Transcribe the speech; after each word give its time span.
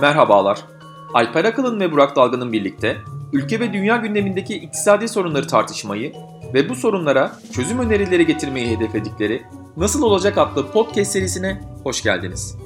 Merhabalar. 0.00 0.58
Alper 1.14 1.44
Akalın 1.44 1.80
ve 1.80 1.92
Burak 1.92 2.16
Dalga'nın 2.16 2.52
birlikte 2.52 2.96
ülke 3.32 3.60
ve 3.60 3.72
dünya 3.72 3.96
gündemindeki 3.96 4.54
iktisadi 4.54 5.08
sorunları 5.08 5.46
tartışmayı 5.46 6.12
ve 6.54 6.68
bu 6.68 6.74
sorunlara 6.74 7.32
çözüm 7.52 7.78
önerileri 7.78 8.26
getirmeyi 8.26 8.76
hedefledikleri 8.76 9.42
Nasıl 9.76 10.02
Olacak 10.02 10.38
adlı 10.38 10.72
podcast 10.72 11.12
serisine 11.12 11.60
hoş 11.84 12.02
geldiniz. 12.02 12.56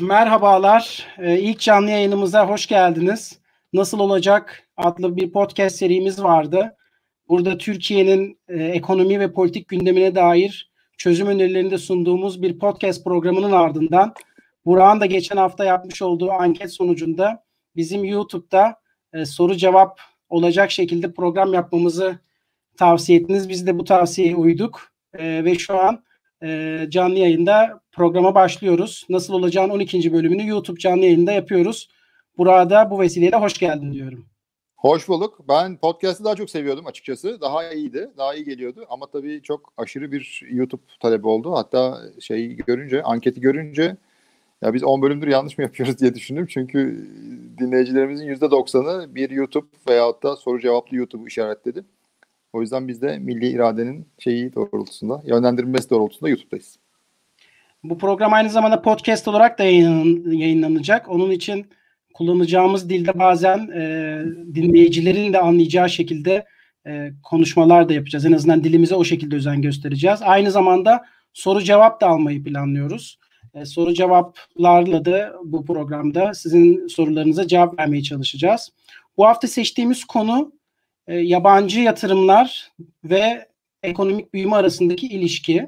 Merhabalar. 0.00 1.06
Ee, 1.18 1.38
ilk 1.38 1.60
canlı 1.60 1.90
yayınımıza 1.90 2.48
hoş 2.48 2.66
geldiniz. 2.66 3.38
Nasıl 3.72 3.98
Olacak 3.98 4.68
adlı 4.76 5.16
bir 5.16 5.32
podcast 5.32 5.76
serimiz 5.76 6.22
vardı. 6.22 6.76
Burada 7.28 7.58
Türkiye'nin 7.58 8.38
e, 8.48 8.64
ekonomi 8.64 9.20
ve 9.20 9.32
politik 9.32 9.68
gündemine 9.68 10.14
dair 10.14 10.71
çözüm 11.02 11.26
önerilerini 11.26 11.70
de 11.70 11.78
sunduğumuz 11.78 12.42
bir 12.42 12.58
podcast 12.58 13.04
programının 13.04 13.52
ardından 13.52 14.14
Burak'ın 14.66 15.00
da 15.00 15.06
geçen 15.06 15.36
hafta 15.36 15.64
yapmış 15.64 16.02
olduğu 16.02 16.30
anket 16.30 16.72
sonucunda 16.72 17.44
bizim 17.76 18.04
YouTube'da 18.04 18.76
e, 19.12 19.24
soru 19.24 19.54
cevap 19.56 20.00
olacak 20.28 20.70
şekilde 20.70 21.12
program 21.12 21.54
yapmamızı 21.54 22.18
tavsiye 22.78 23.18
ettiniz. 23.18 23.48
Biz 23.48 23.66
de 23.66 23.78
bu 23.78 23.84
tavsiyeye 23.84 24.36
uyduk 24.36 24.80
e, 25.14 25.44
ve 25.44 25.54
şu 25.54 25.78
an 25.78 26.04
e, 26.42 26.78
canlı 26.88 27.18
yayında 27.18 27.80
programa 27.92 28.34
başlıyoruz. 28.34 29.06
Nasıl 29.08 29.34
olacağın 29.34 29.70
12. 29.70 30.12
bölümünü 30.12 30.48
YouTube 30.48 30.78
canlı 30.78 31.04
yayında 31.04 31.32
yapıyoruz. 31.32 31.88
Burada 32.38 32.90
bu 32.90 33.00
vesileyle 33.00 33.36
hoş 33.36 33.58
geldin 33.58 33.92
diyorum. 33.92 34.31
Hoş 34.82 35.08
bulduk. 35.08 35.38
Ben 35.48 35.76
podcast'ı 35.76 36.24
daha 36.24 36.36
çok 36.36 36.50
seviyordum 36.50 36.86
açıkçası. 36.86 37.40
Daha 37.40 37.72
iyiydi, 37.72 38.10
daha 38.16 38.34
iyi 38.34 38.44
geliyordu. 38.44 38.86
Ama 38.88 39.06
tabii 39.06 39.42
çok 39.42 39.72
aşırı 39.76 40.12
bir 40.12 40.42
YouTube 40.50 40.82
talebi 41.00 41.28
oldu. 41.28 41.54
Hatta 41.54 42.00
şeyi 42.20 42.56
görünce, 42.56 43.02
anketi 43.02 43.40
görünce 43.40 43.96
ya 44.62 44.74
biz 44.74 44.84
10 44.84 45.02
bölümdür 45.02 45.28
yanlış 45.28 45.58
mı 45.58 45.64
yapıyoruz 45.64 45.98
diye 45.98 46.14
düşündüm. 46.14 46.46
Çünkü 46.46 47.08
dinleyicilerimizin 47.58 48.26
%90'ı 48.26 49.14
bir 49.14 49.30
YouTube 49.30 49.66
veyahut 49.88 50.22
da 50.22 50.36
soru 50.36 50.60
cevaplı 50.60 50.96
YouTube'u 50.96 51.26
işaretledi. 51.26 51.84
O 52.52 52.60
yüzden 52.60 52.88
biz 52.88 53.02
de 53.02 53.18
milli 53.18 53.48
iradenin 53.48 54.06
şeyi 54.18 54.54
doğrultusunda, 54.54 55.22
yönlendirilmesi 55.24 55.90
doğrultusunda 55.90 56.30
YouTube'dayız. 56.30 56.78
Bu 57.84 57.98
program 57.98 58.32
aynı 58.32 58.50
zamanda 58.50 58.82
podcast 58.82 59.28
olarak 59.28 59.58
da 59.58 59.64
yayınlanacak. 59.64 61.08
Onun 61.08 61.30
için 61.30 61.66
kullanacağımız 62.14 62.90
dilde 62.90 63.18
bazen 63.18 63.58
e, 63.58 64.22
dinleyicilerin 64.54 65.32
de 65.32 65.38
anlayacağı 65.38 65.90
şekilde 65.90 66.44
e, 66.86 67.12
konuşmalar 67.22 67.88
da 67.88 67.92
yapacağız. 67.92 68.24
En 68.24 68.32
azından 68.32 68.64
dilimize 68.64 68.94
o 68.94 69.04
şekilde 69.04 69.36
özen 69.36 69.62
göstereceğiz. 69.62 70.20
Aynı 70.22 70.50
zamanda 70.50 71.04
soru 71.32 71.62
cevap 71.62 72.00
da 72.00 72.06
almayı 72.06 72.44
planlıyoruz. 72.44 73.18
E, 73.54 73.64
soru 73.64 73.94
cevaplarla 73.94 75.04
da 75.04 75.32
bu 75.44 75.64
programda 75.64 76.34
sizin 76.34 76.86
sorularınıza 76.86 77.46
cevap 77.46 77.78
vermeye 77.78 78.02
çalışacağız. 78.02 78.70
Bu 79.16 79.26
hafta 79.26 79.48
seçtiğimiz 79.48 80.04
konu 80.04 80.52
e, 81.06 81.16
yabancı 81.16 81.80
yatırımlar 81.80 82.72
ve 83.04 83.48
ekonomik 83.82 84.34
büyüme 84.34 84.56
arasındaki 84.56 85.06
ilişki. 85.06 85.66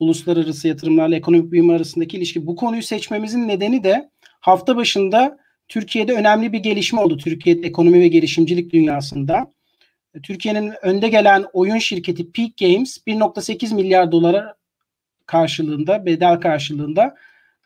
Uluslararası 0.00 0.68
yatırımlarla 0.68 1.16
ekonomik 1.16 1.52
büyüme 1.52 1.74
arasındaki 1.74 2.16
ilişki. 2.16 2.46
Bu 2.46 2.56
konuyu 2.56 2.82
seçmemizin 2.82 3.48
nedeni 3.48 3.84
de 3.84 4.10
hafta 4.40 4.76
başında 4.76 5.38
Türkiye'de 5.68 6.12
önemli 6.12 6.52
bir 6.52 6.58
gelişme 6.58 7.00
oldu 7.00 7.16
Türkiye'de 7.16 7.66
ekonomi 7.66 8.00
ve 8.00 8.08
girişimcilik 8.08 8.72
dünyasında. 8.72 9.52
Türkiye'nin 10.22 10.72
önde 10.82 11.08
gelen 11.08 11.44
oyun 11.52 11.78
şirketi 11.78 12.32
Peak 12.32 12.56
Games 12.56 12.98
1.8 13.06 13.74
milyar 13.74 14.12
dolara 14.12 14.56
karşılığında, 15.26 16.06
bedel 16.06 16.40
karşılığında 16.40 17.16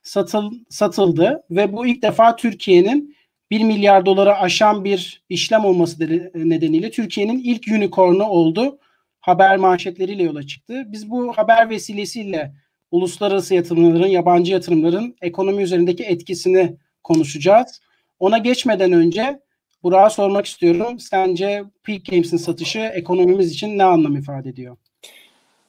satıl, 0.03 0.53
satıldı 0.69 1.43
ve 1.51 1.73
bu 1.73 1.87
ilk 1.87 2.03
defa 2.03 2.37
Türkiye'nin 2.37 3.17
1 3.51 3.65
milyar 3.65 4.07
dolara 4.07 4.41
aşan 4.41 4.85
bir 4.85 5.23
işlem 5.29 5.65
olması 5.65 6.01
nedeniyle 6.35 6.91
Türkiye'nin 6.91 7.39
ilk 7.39 7.69
unicornu 7.69 8.25
oldu. 8.25 8.79
Haber 9.21 9.57
manşetleriyle 9.57 10.23
yola 10.23 10.43
çıktı. 10.43 10.83
Biz 10.87 11.11
bu 11.11 11.33
haber 11.33 11.71
vesilesiyle 11.71 12.55
uluslararası 12.91 13.55
yatırımların, 13.55 14.07
yabancı 14.07 14.53
yatırımların 14.53 15.17
ekonomi 15.23 15.63
üzerindeki 15.63 16.05
etkisini 16.05 16.77
konuşacağız. 17.03 17.81
Ona 18.23 18.39
geçmeden 18.39 18.93
önce 18.93 19.41
Burak'a 19.83 20.11
sormak 20.11 20.47
istiyorum. 20.47 20.99
Sence 20.99 21.65
Peak 21.83 22.05
Games'in 22.05 22.37
satışı 22.37 22.79
ekonomimiz 22.79 23.53
için 23.53 23.79
ne 23.79 23.85
anlam 23.85 24.17
ifade 24.17 24.49
ediyor? 24.49 24.77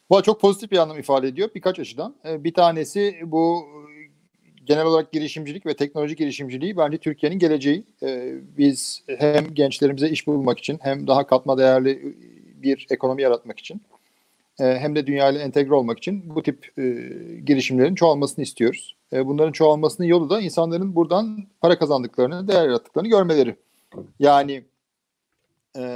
Bu 0.09 0.23
çok 0.23 0.41
pozitif 0.41 0.71
bir 0.71 0.77
anlam 0.77 0.99
ifade 0.99 1.27
ediyor 1.27 1.49
birkaç 1.55 1.79
açıdan. 1.79 2.15
Ee, 2.25 2.43
bir 2.43 2.53
tanesi 2.53 3.15
bu 3.23 3.65
genel 4.65 4.85
olarak 4.85 5.11
girişimcilik 5.11 5.65
ve 5.65 5.75
teknoloji 5.75 6.15
girişimciliği 6.15 6.77
bence 6.77 6.97
Türkiye'nin 6.97 7.39
geleceği. 7.39 7.83
Ee, 8.03 8.33
biz 8.57 9.03
hem 9.07 9.53
gençlerimize 9.53 10.09
iş 10.09 10.27
bulmak 10.27 10.59
için 10.59 10.79
hem 10.81 11.07
daha 11.07 11.27
katma 11.27 11.57
değerli 11.57 12.15
bir 12.63 12.87
ekonomi 12.89 13.21
yaratmak 13.21 13.59
için 13.59 13.81
e, 14.59 14.63
hem 14.63 14.95
de 14.95 15.07
dünyayla 15.07 15.41
entegre 15.41 15.73
olmak 15.73 15.97
için 15.97 16.35
bu 16.35 16.43
tip 16.43 16.71
e, 16.77 16.83
girişimlerin 17.45 17.95
çoğalmasını 17.95 18.43
istiyoruz. 18.43 18.95
E, 19.13 19.25
bunların 19.25 19.51
çoğalmasının 19.51 20.07
yolu 20.07 20.29
da 20.29 20.41
insanların 20.41 20.95
buradan 20.95 21.43
para 21.61 21.79
kazandıklarını, 21.79 22.47
değer 22.47 22.65
yarattıklarını 22.65 23.09
görmeleri. 23.09 23.55
Yani 24.19 24.63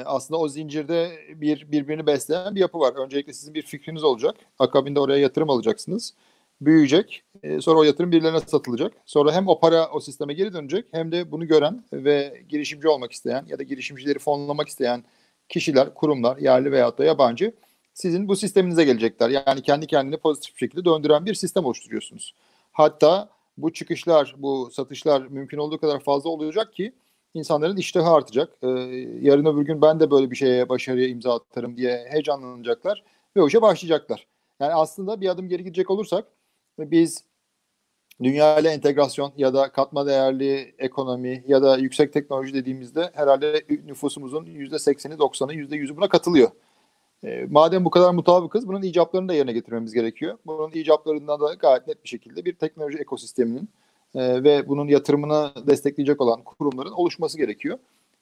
aslında 0.05 0.39
o 0.39 0.47
zincirde 0.47 1.11
bir 1.35 1.71
birbirini 1.71 2.07
besleyen 2.07 2.55
bir 2.55 2.59
yapı 2.59 2.79
var. 2.79 2.93
Öncelikle 2.95 3.33
sizin 3.33 3.53
bir 3.53 3.61
fikriniz 3.61 4.03
olacak. 4.03 4.35
Akabinde 4.59 4.99
oraya 4.99 5.19
yatırım 5.19 5.49
alacaksınız. 5.49 6.13
Büyüyecek. 6.61 7.23
Sonra 7.59 7.79
o 7.79 7.83
yatırım 7.83 8.11
birilerine 8.11 8.39
satılacak. 8.39 8.93
Sonra 9.05 9.33
hem 9.33 9.47
o 9.47 9.59
para 9.59 9.89
o 9.89 9.99
sisteme 9.99 10.33
geri 10.33 10.53
dönecek 10.53 10.85
hem 10.91 11.11
de 11.11 11.31
bunu 11.31 11.47
gören 11.47 11.83
ve 11.93 12.43
girişimci 12.49 12.87
olmak 12.87 13.11
isteyen 13.11 13.45
ya 13.47 13.59
da 13.59 13.63
girişimcileri 13.63 14.19
fonlamak 14.19 14.67
isteyen 14.67 15.03
kişiler, 15.49 15.93
kurumlar, 15.93 16.37
yerli 16.37 16.71
veyahut 16.71 16.97
da 16.97 17.03
yabancı 17.03 17.53
sizin 17.93 18.27
bu 18.27 18.35
sisteminize 18.35 18.83
gelecekler. 18.83 19.29
Yani 19.29 19.61
kendi 19.61 19.87
kendini 19.87 20.17
pozitif 20.17 20.59
şekilde 20.59 20.85
döndüren 20.85 21.25
bir 21.25 21.33
sistem 21.33 21.65
oluşturuyorsunuz. 21.65 22.33
Hatta 22.77 23.29
bu 23.57 23.73
çıkışlar, 23.73 24.35
bu 24.37 24.69
satışlar 24.71 25.21
mümkün 25.21 25.57
olduğu 25.57 25.77
kadar 25.77 25.99
fazla 25.99 26.29
olacak 26.29 26.73
ki 26.73 26.93
insanların 27.33 27.77
iştahı 27.77 28.09
artacak. 28.09 28.53
Ee, 28.61 28.67
yarın 29.21 29.45
öbür 29.45 29.61
gün 29.61 29.81
ben 29.81 29.99
de 29.99 30.11
böyle 30.11 30.31
bir 30.31 30.35
şeye 30.35 30.69
başarıya 30.69 31.07
imza 31.07 31.35
atarım 31.35 31.77
diye 31.77 32.05
heyecanlanacaklar 32.09 33.03
ve 33.35 33.41
o 33.41 33.47
işe 33.47 33.61
başlayacaklar. 33.61 34.27
Yani 34.59 34.73
aslında 34.73 35.21
bir 35.21 35.29
adım 35.29 35.49
geri 35.49 35.63
gidecek 35.63 35.89
olursak 35.89 36.25
biz 36.79 37.23
dünya 38.23 38.59
ile 38.59 38.69
entegrasyon 38.69 39.33
ya 39.37 39.53
da 39.53 39.71
katma 39.71 40.07
değerli 40.07 40.75
ekonomi 40.77 41.43
ya 41.47 41.61
da 41.61 41.77
yüksek 41.77 42.13
teknoloji 42.13 42.53
dediğimizde 42.53 43.11
herhalde 43.13 43.65
nüfusumuzun 43.85 44.45
%80'i 44.45 45.13
90'ı 45.13 45.53
%100'ü 45.53 45.97
buna 45.97 46.09
katılıyor. 46.09 46.51
E, 47.23 47.45
madem 47.49 47.85
bu 47.85 47.89
kadar 47.89 48.11
mutabıkız 48.11 48.67
bunun 48.67 48.81
icaplarını 48.81 49.29
da 49.29 49.33
yerine 49.33 49.53
getirmemiz 49.53 49.93
gerekiyor. 49.93 50.37
Bunun 50.45 50.71
icaplarından 50.71 51.41
da 51.41 51.53
gayet 51.53 51.87
net 51.87 52.03
bir 52.03 52.09
şekilde 52.09 52.45
bir 52.45 52.53
teknoloji 52.53 52.97
ekosisteminin 52.97 53.69
e, 54.15 54.43
ve 54.43 54.67
bunun 54.67 54.87
yatırımını 54.87 55.51
destekleyecek 55.67 56.21
olan 56.21 56.43
kurumların 56.43 56.91
oluşması 56.91 57.37
gerekiyor. 57.37 57.77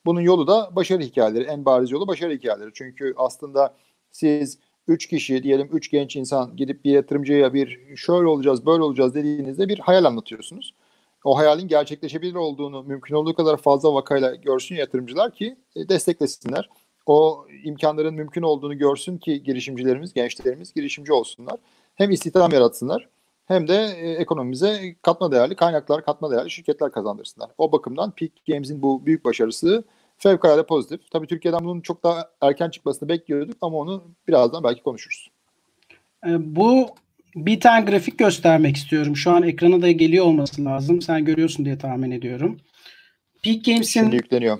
Bunun 0.06 0.22
yolu 0.22 0.48
da 0.48 0.70
başarı 0.76 1.02
hikayeleri. 1.02 1.44
En 1.44 1.66
bariz 1.66 1.92
yolu 1.92 2.08
başarı 2.08 2.34
hikayeleri. 2.34 2.70
Çünkü 2.74 3.14
aslında 3.18 3.74
siz 4.12 4.60
3 4.88 5.08
kişi 5.08 5.44
diyelim 5.44 5.70
3 5.74 5.92
genç 5.92 6.16
insan 6.16 6.56
gidip 6.56 6.86
bir 6.86 6.92
yatırımcıya 6.92 7.54
bir 7.54 7.96
şöyle 7.96 8.28
olacağız 8.28 8.66
böyle 8.66 8.84
olacağız 8.84 9.16
dediğinizde 9.16 9.70
bir 9.70 9.80
hayal 9.80 10.06
anlatıyorsunuz. 10.06 10.74
O 11.24 11.38
hayalin 11.38 11.68
gerçekleşebilir 11.68 12.36
olduğunu 12.36 12.84
mümkün 12.84 13.16
olduğu 13.16 13.34
kadar 13.34 13.58
fazla 13.58 13.94
vakayla 13.94 14.36
görsün 14.36 14.76
yatırımcılar 14.76 15.32
ki 15.32 15.58
e, 15.76 15.90
desteklesinler 15.90 16.70
o 17.06 17.48
imkanların 17.64 18.14
mümkün 18.14 18.42
olduğunu 18.42 18.78
görsün 18.78 19.18
ki 19.18 19.44
girişimcilerimiz, 19.44 20.14
gençlerimiz 20.14 20.74
girişimci 20.74 21.14
olsunlar. 21.14 21.56
Hem 21.96 22.12
istihdam 22.12 22.52
yaratsınlar 22.52 23.08
hem 23.46 23.68
de 23.68 23.96
e, 24.02 24.12
ekonomimize 24.12 24.96
katma 25.02 25.32
değerli 25.32 25.56
kaynaklar, 25.56 26.06
katma 26.06 26.32
değerli 26.32 26.52
şirketler 26.52 26.92
kazandırsınlar. 26.92 27.50
O 27.58 27.72
bakımdan 27.72 28.12
Peak 28.12 28.32
Games'in 28.48 28.82
bu 28.82 29.06
büyük 29.06 29.26
başarısı 29.26 29.84
fevkalade 30.18 30.66
pozitif. 30.66 31.12
Tabii 31.12 31.28
Türkiye'den 31.28 31.66
bunun 31.66 31.82
çok 31.82 32.04
daha 32.04 32.30
erken 32.42 32.70
çıkmasını 32.70 33.10
bekliyorduk 33.10 33.58
ama 33.62 33.78
onu 33.78 34.04
birazdan 34.28 34.64
belki 34.64 34.84
konuşuruz. 34.84 35.32
E, 36.28 36.56
bu 36.56 36.88
bir 37.36 37.60
tane 37.60 37.86
grafik 37.86 38.20
göstermek 38.20 38.76
istiyorum. 38.76 39.16
Şu 39.16 39.32
an 39.32 39.44
ekrana 39.44 39.82
da 39.82 39.92
geliyor 39.92 40.26
olması 40.26 40.66
lazım. 40.66 41.02
Sen 41.02 41.26
görüyorsun 41.26 41.66
diye 41.66 41.78
tahmin 41.78 42.12
ediyorum. 42.12 42.58
Peak 43.44 43.66
Games'in 43.66 44.02
Şimdi 44.02 44.16
yükleniyor. 44.16 44.60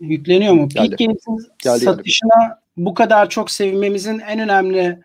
Yükleniyor 0.00 0.54
mu? 0.54 0.68
Peak 0.68 0.98
Games'in 0.98 1.38
satışına 1.62 2.44
geldi. 2.44 2.58
bu 2.76 2.94
kadar 2.94 3.30
çok 3.30 3.50
sevmemizin 3.50 4.18
en 4.18 4.40
önemli 4.40 5.02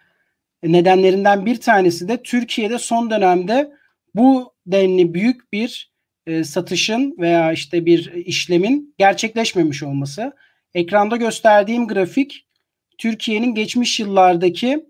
nedenlerinden 0.64 1.46
bir 1.46 1.62
tanesi 1.62 2.08
de 2.08 2.24
Türkiye'de 2.24 2.80
son 2.80 3.10
dönemde 3.10 3.72
bu 4.16 4.54
denli 4.66 5.14
büyük 5.14 5.54
bir 5.54 5.92
e, 6.28 6.44
satışın 6.44 7.16
veya 7.20 7.52
işte 7.52 7.86
bir 7.86 8.12
işlemin 8.14 8.96
gerçekleşmemiş 8.98 9.84
olması. 9.84 10.34
Ekranda 10.74 11.16
gösterdiğim 11.16 11.88
grafik 11.88 12.48
Türkiye'nin 12.98 13.56
geçmiş 13.56 14.00
yıllardaki 14.00 14.86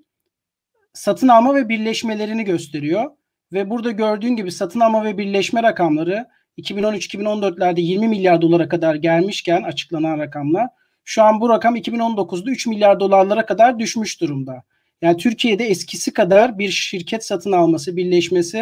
satın 0.94 1.28
alma 1.28 1.56
ve 1.56 1.70
birleşmelerini 1.70 2.44
gösteriyor. 2.44 3.12
ve 3.54 3.70
burada 3.70 3.92
gördüğün 3.92 4.36
gibi 4.36 4.52
satın 4.52 4.80
alma 4.80 5.04
ve 5.04 5.18
birleşme 5.18 5.64
rakamları 5.64 6.28
2013-2014'lerde 6.58 7.82
20 7.82 8.08
milyar 8.08 8.42
dolara 8.42 8.70
kadar 8.70 8.96
gelmişken 8.96 9.64
açıklanan 9.64 10.20
rakamlar 10.20 10.68
şu 11.06 11.24
an 11.24 11.42
bu 11.42 11.50
rakam 11.50 11.76
2019'da 11.78 12.52
3 12.52 12.68
milyar 12.68 13.00
dolarlara 13.00 13.46
kadar 13.46 13.80
düşmüş 13.80 14.22
durumda. 14.22 14.64
Yani 15.02 15.18
Türkiye'de 15.18 15.66
eskisi 15.66 16.14
kadar 16.14 16.60
bir 16.60 16.70
şirket 16.70 17.26
satın 17.26 17.52
alması, 17.52 17.98
birleşmesi 17.98 18.58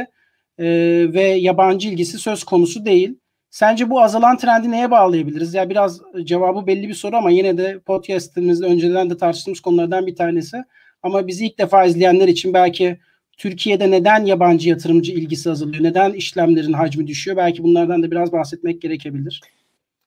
e, 0.58 0.66
ve 1.14 1.22
yabancı 1.22 1.90
ilgisi 1.90 2.18
söz 2.18 2.44
konusu 2.44 2.86
değil. 2.86 3.16
Sence 3.50 3.90
bu 3.90 4.02
azalan 4.02 4.38
trendi 4.38 4.72
neye 4.72 4.92
bağlayabiliriz? 4.92 5.54
Ya 5.54 5.70
biraz 5.70 6.02
cevabı 6.24 6.68
belli 6.68 6.90
bir 6.90 6.94
soru 6.94 7.16
ama 7.16 7.32
yine 7.32 7.58
de 7.58 7.80
podcast'imizde 7.80 8.66
önceden 8.66 9.10
de 9.10 9.18
tartıştığımız 9.18 9.60
konulardan 9.60 10.08
bir 10.08 10.16
tanesi. 10.16 10.64
Ama 11.04 11.28
bizi 11.28 11.46
ilk 11.46 11.60
defa 11.60 11.86
izleyenler 11.86 12.28
için 12.28 12.54
belki 12.54 13.00
Türkiye'de 13.40 13.92
neden 13.92 14.26
yabancı 14.26 14.70
yatırımcı 14.70 15.12
ilgisi 15.12 15.52
azalıyor? 15.52 15.84
Neden 15.84 16.14
işlemlerin 16.14 16.74
hacmi 16.74 17.08
düşüyor? 17.08 17.38
Belki 17.38 17.64
bunlardan 17.64 18.04
da 18.04 18.12
biraz 18.12 18.32
bahsetmek 18.32 18.82
gerekebilir. 18.82 19.42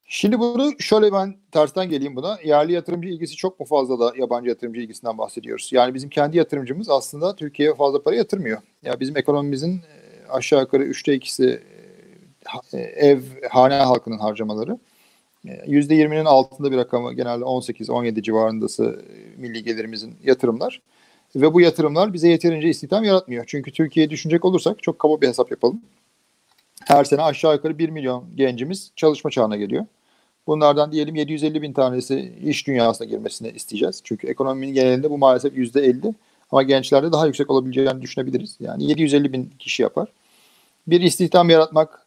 Şimdi 0.08 0.38
bunu 0.38 0.72
şöyle 0.78 1.12
ben 1.12 1.36
tersten 1.52 1.90
geleyim 1.90 2.16
buna. 2.16 2.38
Yerli 2.44 2.72
yatırımcı 2.72 3.08
ilgisi 3.08 3.36
çok 3.36 3.60
mu 3.60 3.66
fazla 3.66 4.00
da 4.00 4.12
yabancı 4.18 4.48
yatırımcı 4.48 4.80
ilgisinden 4.80 5.18
bahsediyoruz. 5.18 5.68
Yani 5.72 5.94
bizim 5.94 6.10
kendi 6.10 6.36
yatırımcımız 6.36 6.90
aslında 6.90 7.36
Türkiye'ye 7.36 7.74
fazla 7.74 8.02
para 8.02 8.16
yatırmıyor. 8.16 8.58
Ya 8.58 8.62
yani 8.82 9.00
bizim 9.00 9.16
ekonomimizin 9.16 9.76
e, 9.76 10.28
aşağı 10.28 10.60
yukarı 10.60 10.82
üçte 10.82 11.14
ikisi 11.14 11.62
e, 12.72 12.78
ev, 12.78 13.20
hane 13.50 13.74
halkının 13.74 14.18
harcamaları. 14.18 14.78
%20'nin 15.44 16.24
e, 16.24 16.28
altında 16.28 16.72
bir 16.72 16.76
rakamı 16.76 17.12
genelde 17.12 17.44
18-17 17.44 18.22
civarındası 18.22 19.04
milli 19.36 19.64
gelirimizin 19.64 20.14
yatırımlar. 20.24 20.80
Ve 21.36 21.54
bu 21.54 21.60
yatırımlar 21.60 22.12
bize 22.12 22.28
yeterince 22.28 22.68
istihdam 22.68 23.04
yaratmıyor. 23.04 23.44
Çünkü 23.46 23.72
Türkiye'ye 23.72 24.10
düşünecek 24.10 24.44
olursak 24.44 24.82
çok 24.82 24.98
kaba 24.98 25.20
bir 25.20 25.28
hesap 25.28 25.50
yapalım. 25.50 25.80
Her 26.84 27.04
sene 27.04 27.22
aşağı 27.22 27.54
yukarı 27.54 27.78
1 27.78 27.88
milyon 27.88 28.24
gencimiz 28.36 28.92
çalışma 28.96 29.30
çağına 29.30 29.56
geliyor. 29.56 29.86
Bunlardan 30.46 30.92
diyelim 30.92 31.14
750 31.14 31.62
bin 31.62 31.72
tanesi 31.72 32.34
iş 32.44 32.66
dünyasına 32.66 33.06
girmesini 33.06 33.48
isteyeceğiz. 33.48 34.00
Çünkü 34.04 34.26
ekonominin 34.26 34.74
genelinde 34.74 35.10
bu 35.10 35.18
maalesef 35.18 35.56
%50 35.56 36.14
ama 36.50 36.62
gençlerde 36.62 37.12
daha 37.12 37.26
yüksek 37.26 37.50
olabileceğini 37.50 38.02
düşünebiliriz. 38.02 38.56
Yani 38.60 38.84
750 38.84 39.32
bin 39.32 39.50
kişi 39.58 39.82
yapar. 39.82 40.08
Bir 40.86 41.00
istihdam 41.00 41.50
yaratmak 41.50 42.06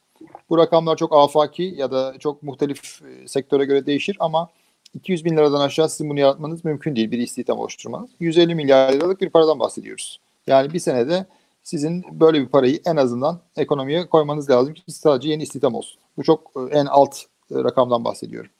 bu 0.50 0.57
rakamlar 0.57 0.98
çok 0.98 1.16
afaki 1.16 1.63
ya 1.77 1.92
da 1.92 2.16
çok 2.19 2.44
muhtelif 2.44 3.01
e, 3.01 3.27
sektöre 3.27 3.66
göre 3.66 3.86
değişir 3.86 4.18
ama 4.19 4.50
200 4.96 5.26
bin 5.26 5.38
liradan 5.38 5.62
aşağı 5.62 5.90
sizin 5.90 6.10
bunu 6.10 6.20
yaratmanız 6.20 6.66
mümkün 6.66 6.96
değil 6.96 7.12
bir 7.12 7.20
istihdam 7.20 7.60
oluşturmanız. 7.60 8.10
150 8.20 8.56
milyar 8.56 8.94
liralık 8.94 9.22
bir 9.22 9.30
paradan 9.30 9.60
bahsediyoruz. 9.60 10.20
Yani 10.48 10.74
bir 10.74 10.80
senede 10.80 11.26
sizin 11.64 12.06
böyle 12.12 12.42
bir 12.42 12.48
parayı 12.48 12.80
en 12.86 12.96
azından 12.96 13.40
ekonomiye 13.58 14.08
koymanız 14.08 14.50
lazım 14.50 14.74
ki 14.74 14.82
sadece 14.88 15.30
yeni 15.30 15.44
istihdam 15.44 15.76
olsun. 15.76 16.00
Bu 16.18 16.24
çok 16.24 16.52
e, 16.56 16.78
en 16.78 16.86
alt 16.86 17.18
e, 17.52 17.56
rakamdan 17.56 18.06
bahsediyorum. 18.06 18.52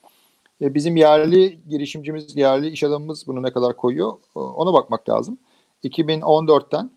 Bizim 0.62 0.96
yerli 0.96 1.60
girişimcimiz, 1.70 2.36
yerli 2.36 2.70
iş 2.70 2.84
adamımız 2.84 3.28
bunu 3.28 3.44
ne 3.44 3.52
kadar 3.52 3.78
koyuyor 3.78 4.14
ona 4.36 4.74
bakmak 4.74 5.10
lazım. 5.10 5.38
2014'ten 5.84 6.92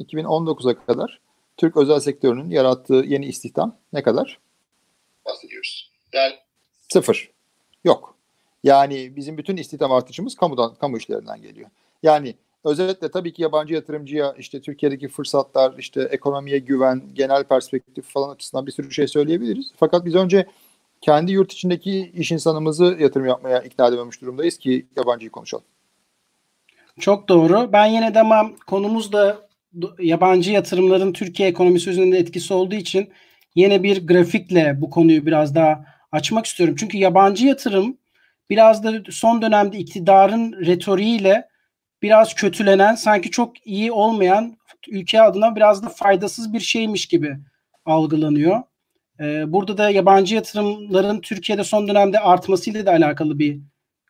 2019'a 0.00 0.86
kadar 0.86 1.20
Türk 1.56 1.76
özel 1.76 2.00
sektörünün 2.00 2.50
yarattığı 2.50 3.04
yeni 3.06 3.26
istihdam 3.26 3.76
ne 3.92 4.02
kadar? 4.02 4.38
Bahsediyoruz. 5.26 5.92
Yani 6.12 6.34
sıfır. 6.92 7.30
Yok. 7.84 8.16
Yani 8.62 9.16
bizim 9.16 9.38
bütün 9.38 9.56
istihdam 9.56 9.92
artışımız 9.92 10.36
kamudan, 10.36 10.74
kamu 10.74 10.96
işlerinden 10.96 11.42
geliyor. 11.42 11.70
Yani 12.02 12.34
özellikle 12.64 13.10
tabii 13.10 13.32
ki 13.32 13.42
yabancı 13.42 13.74
yatırımcıya 13.74 14.34
işte 14.38 14.60
Türkiye'deki 14.60 15.08
fırsatlar, 15.08 15.74
işte 15.78 16.02
ekonomiye 16.02 16.58
güven, 16.58 17.02
genel 17.14 17.44
perspektif 17.44 18.04
falan 18.04 18.34
açısından 18.34 18.66
bir 18.66 18.72
sürü 18.72 18.90
şey 18.90 19.08
söyleyebiliriz. 19.08 19.72
Fakat 19.76 20.04
biz 20.04 20.14
önce 20.14 20.46
kendi 21.00 21.32
yurt 21.32 21.52
içindeki 21.52 22.12
iş 22.14 22.32
insanımızı 22.32 22.96
yatırım 23.00 23.26
yapmaya 23.26 23.62
ikna 23.62 23.88
edememiş 23.88 24.20
durumdayız 24.20 24.58
ki 24.58 24.86
yabancıyı 24.96 25.30
konuşalım. 25.30 25.64
Çok 27.00 27.28
doğru. 27.28 27.70
Ben 27.72 27.86
yine 27.86 28.14
de 28.14 28.20
ama 28.20 28.50
konumuz 28.66 29.12
da 29.12 29.48
yabancı 29.98 30.52
yatırımların 30.52 31.12
Türkiye 31.12 31.48
ekonomisi 31.48 31.90
üzerinde 31.90 32.18
etkisi 32.18 32.54
olduğu 32.54 32.74
için 32.74 33.08
yine 33.54 33.82
bir 33.82 34.06
grafikle 34.06 34.80
bu 34.80 34.90
konuyu 34.90 35.26
biraz 35.26 35.54
daha 35.54 35.84
açmak 36.12 36.46
istiyorum. 36.46 36.76
Çünkü 36.78 36.98
yabancı 36.98 37.46
yatırım 37.46 37.96
biraz 38.50 38.84
da 38.84 38.92
son 39.10 39.42
dönemde 39.42 39.78
iktidarın 39.78 40.52
retoriğiyle 40.52 41.48
biraz 42.02 42.34
kötülenen, 42.34 42.94
sanki 42.94 43.30
çok 43.30 43.66
iyi 43.66 43.92
olmayan, 43.92 44.56
ülke 44.88 45.22
adına 45.22 45.56
biraz 45.56 45.82
da 45.82 45.88
faydasız 45.88 46.52
bir 46.52 46.60
şeymiş 46.60 47.06
gibi 47.06 47.36
algılanıyor. 47.84 48.62
Ee, 49.20 49.52
burada 49.52 49.78
da 49.78 49.90
yabancı 49.90 50.34
yatırımların 50.34 51.20
Türkiye'de 51.20 51.64
son 51.64 51.88
dönemde 51.88 52.20
artmasıyla 52.20 52.86
da 52.86 52.90
alakalı 52.90 53.38
bir 53.38 53.60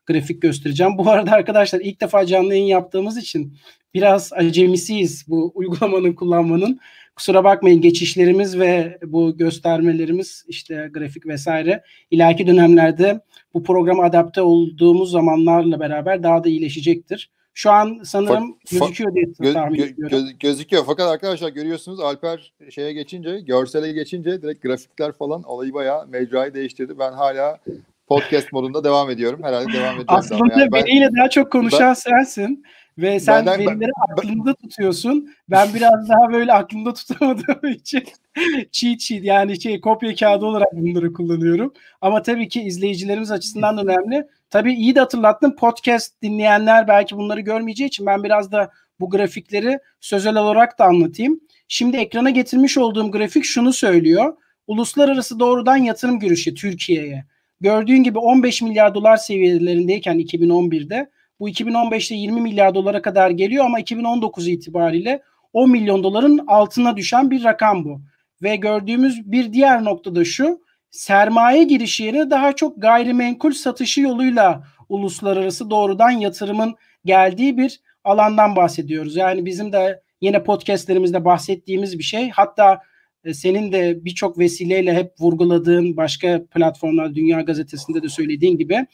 grafik 0.06 0.42
göstereceğim. 0.42 0.98
Bu 0.98 1.10
arada 1.10 1.30
arkadaşlar 1.30 1.80
ilk 1.80 2.00
defa 2.00 2.26
canlı 2.26 2.54
yayın 2.54 2.66
yaptığımız 2.66 3.16
için 3.16 3.56
biraz 3.94 4.32
acemisiyiz 4.32 5.24
bu 5.28 5.52
uygulamanın 5.54 6.12
kullanmanın. 6.12 6.80
Kusura 7.16 7.44
bakmayın 7.44 7.80
geçişlerimiz 7.80 8.58
ve 8.58 8.98
bu 9.06 9.36
göstermelerimiz 9.36 10.44
işte 10.48 10.90
grafik 10.92 11.26
vesaire 11.26 11.82
ileriki 12.10 12.46
dönemlerde 12.46 13.20
bu 13.54 13.62
programa 13.62 14.04
adapte 14.04 14.42
olduğumuz 14.42 15.10
zamanlarla 15.10 15.80
beraber 15.80 16.22
daha 16.22 16.44
da 16.44 16.48
iyileşecektir. 16.48 17.30
Şu 17.54 17.70
an 17.70 18.00
sanırım 18.04 18.56
fa- 18.66 18.80
gözüküyor 18.80 19.14
diye 19.14 19.24
gö- 19.24 19.52
tahmin 19.52 19.78
gö- 19.78 19.92
ediyorum. 19.92 20.18
Gö- 20.18 20.38
gözüküyor 20.38 20.82
fakat 20.86 21.08
arkadaşlar 21.08 21.48
görüyorsunuz 21.48 22.00
Alper 22.00 22.52
şeye 22.70 22.92
geçince, 22.92 23.40
görsele 23.40 23.92
geçince 23.92 24.42
direkt 24.42 24.62
grafikler 24.62 25.12
falan 25.12 25.42
olayı 25.42 25.74
bayağı 25.74 26.06
mecrayı 26.06 26.54
değiştirdi. 26.54 26.98
Ben 26.98 27.12
hala 27.12 27.58
podcast 28.06 28.52
modunda 28.52 28.84
devam 28.84 29.10
ediyorum. 29.10 29.40
Herhalde 29.42 29.72
devam 29.72 29.94
edeceğim. 29.94 30.04
Aslında 30.06 30.60
yani 30.60 30.72
biriyle 30.72 31.08
daha 31.18 31.30
çok 31.30 31.52
konuşan 31.52 31.88
ben, 31.88 31.94
sensin. 31.94 32.64
Ve 32.98 33.20
sen 33.20 33.46
benden, 33.46 33.58
verileri 33.60 33.90
ben, 34.08 34.12
aklında 34.12 34.54
tutuyorsun. 34.54 35.28
Ben 35.50 35.68
biraz 35.74 36.08
daha 36.08 36.32
böyle 36.32 36.52
aklımda 36.52 36.94
tutamadığım 36.94 37.70
için 37.70 38.04
cheat 38.72 39.00
sheet 39.00 39.24
yani 39.24 39.60
şey 39.60 39.80
kopya 39.80 40.14
kağıdı 40.14 40.46
olarak 40.46 40.68
bunları 40.72 41.12
kullanıyorum. 41.12 41.72
Ama 42.00 42.22
tabii 42.22 42.48
ki 42.48 42.62
izleyicilerimiz 42.62 43.30
açısından 43.30 43.76
da 43.76 43.82
önemli. 43.82 44.26
Tabii 44.50 44.74
iyi 44.74 44.94
de 44.94 45.00
hatırlattın. 45.00 45.56
Podcast 45.56 46.22
dinleyenler 46.22 46.88
belki 46.88 47.16
bunları 47.16 47.40
görmeyeceği 47.40 47.88
için 47.88 48.06
ben 48.06 48.24
biraz 48.24 48.52
da 48.52 48.70
bu 49.00 49.10
grafikleri 49.10 49.78
sözel 50.00 50.36
olarak 50.36 50.78
da 50.78 50.84
anlatayım. 50.84 51.40
Şimdi 51.68 51.96
ekrana 51.96 52.30
getirmiş 52.30 52.78
olduğum 52.78 53.10
grafik 53.10 53.44
şunu 53.44 53.72
söylüyor. 53.72 54.36
Uluslararası 54.66 55.40
doğrudan 55.40 55.76
yatırım 55.76 56.20
girişi 56.20 56.54
Türkiye'ye. 56.54 57.24
Gördüğün 57.60 58.02
gibi 58.02 58.18
15 58.18 58.62
milyar 58.62 58.94
dolar 58.94 59.16
seviyelerindeyken 59.16 60.18
2011'de 60.18 61.10
bu 61.42 61.48
2015'te 61.48 62.14
20 62.14 62.40
milyar 62.40 62.74
dolara 62.74 63.02
kadar 63.02 63.30
geliyor 63.30 63.64
ama 63.64 63.80
2019 63.80 64.48
itibariyle 64.48 65.22
10 65.52 65.70
milyon 65.70 66.02
doların 66.02 66.44
altına 66.46 66.96
düşen 66.96 67.30
bir 67.30 67.44
rakam 67.44 67.84
bu. 67.84 68.00
Ve 68.42 68.56
gördüğümüz 68.56 69.32
bir 69.32 69.52
diğer 69.52 69.84
nokta 69.84 70.14
da 70.14 70.24
şu. 70.24 70.60
Sermaye 70.90 71.64
girişi 71.64 72.04
yerine 72.04 72.30
daha 72.30 72.52
çok 72.52 72.82
gayrimenkul 72.82 73.52
satışı 73.52 74.00
yoluyla 74.00 74.64
uluslararası 74.88 75.70
doğrudan 75.70 76.10
yatırımın 76.10 76.74
geldiği 77.04 77.58
bir 77.58 77.80
alandan 78.04 78.56
bahsediyoruz. 78.56 79.16
Yani 79.16 79.46
bizim 79.46 79.72
de 79.72 80.02
yine 80.20 80.42
podcastlerimizde 80.42 81.24
bahsettiğimiz 81.24 81.98
bir 81.98 82.04
şey. 82.04 82.30
Hatta 82.30 82.80
e, 83.24 83.34
senin 83.34 83.72
de 83.72 84.04
birçok 84.04 84.38
vesileyle 84.38 84.94
hep 84.94 85.12
vurguladığın 85.20 85.96
başka 85.96 86.44
platformlar 86.46 87.14
Dünya 87.14 87.40
Gazetesi'nde 87.40 88.02
de 88.02 88.08
söylediğin 88.08 88.58
gibi 88.58 88.86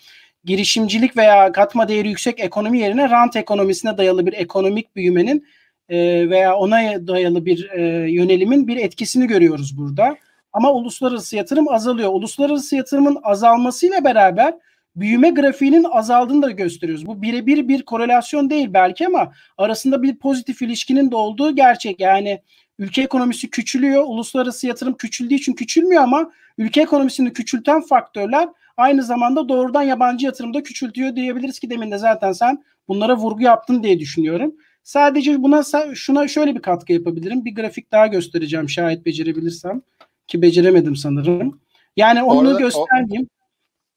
girişimcilik 0.44 1.16
veya 1.16 1.52
katma 1.52 1.88
değeri 1.88 2.08
yüksek 2.08 2.40
ekonomi 2.40 2.78
yerine 2.78 3.10
rant 3.10 3.36
ekonomisine 3.36 3.98
dayalı 3.98 4.26
bir 4.26 4.32
ekonomik 4.32 4.96
büyümenin 4.96 5.46
e, 5.88 6.30
veya 6.30 6.56
ona 6.56 7.06
dayalı 7.06 7.46
bir 7.46 7.70
e, 7.70 8.10
yönelimin 8.10 8.68
bir 8.68 8.76
etkisini 8.76 9.26
görüyoruz 9.26 9.78
burada. 9.78 10.16
Ama 10.52 10.72
uluslararası 10.72 11.36
yatırım 11.36 11.68
azalıyor. 11.68 12.12
Uluslararası 12.12 12.76
yatırımın 12.76 13.18
azalmasıyla 13.22 14.04
beraber 14.04 14.54
büyüme 14.96 15.30
grafiğinin 15.30 15.84
azaldığını 15.84 16.42
da 16.42 16.50
gösteriyoruz. 16.50 17.06
Bu 17.06 17.22
birebir 17.22 17.68
bir 17.68 17.82
korelasyon 17.82 18.50
değil 18.50 18.68
belki 18.74 19.06
ama 19.06 19.32
arasında 19.58 20.02
bir 20.02 20.16
pozitif 20.16 20.62
ilişkinin 20.62 21.10
de 21.10 21.16
olduğu 21.16 21.56
gerçek. 21.56 22.00
Yani 22.00 22.42
ülke 22.78 23.02
ekonomisi 23.02 23.50
küçülüyor, 23.50 24.04
uluslararası 24.06 24.66
yatırım 24.66 24.96
küçüldüğü 24.96 25.34
için 25.34 25.52
küçülmüyor 25.52 26.02
ama 26.02 26.30
ülke 26.58 26.82
ekonomisini 26.82 27.32
küçülten 27.32 27.80
faktörler 27.80 28.48
aynı 28.78 29.02
zamanda 29.02 29.48
doğrudan 29.48 29.82
yabancı 29.82 30.26
yatırımda 30.26 30.62
küçültüyor 30.62 31.16
diyebiliriz 31.16 31.58
ki 31.58 31.70
demin 31.70 31.90
de 31.90 31.98
zaten 31.98 32.32
sen 32.32 32.64
bunlara 32.88 33.16
vurgu 33.16 33.42
yaptın 33.42 33.82
diye 33.82 33.98
düşünüyorum. 34.00 34.54
Sadece 34.82 35.42
buna 35.42 35.62
şuna 35.94 36.28
şöyle 36.28 36.54
bir 36.54 36.62
katkı 36.62 36.92
yapabilirim. 36.92 37.44
Bir 37.44 37.54
grafik 37.54 37.92
daha 37.92 38.06
göstereceğim 38.06 38.68
şayet 38.68 39.06
becerebilirsem 39.06 39.82
ki 40.26 40.42
beceremedim 40.42 40.96
sanırım. 40.96 41.60
Yani 41.96 42.22
onu 42.22 42.48
Orada, 42.48 42.58
göstermeyeyim. 42.58 43.28
O... 43.32 43.38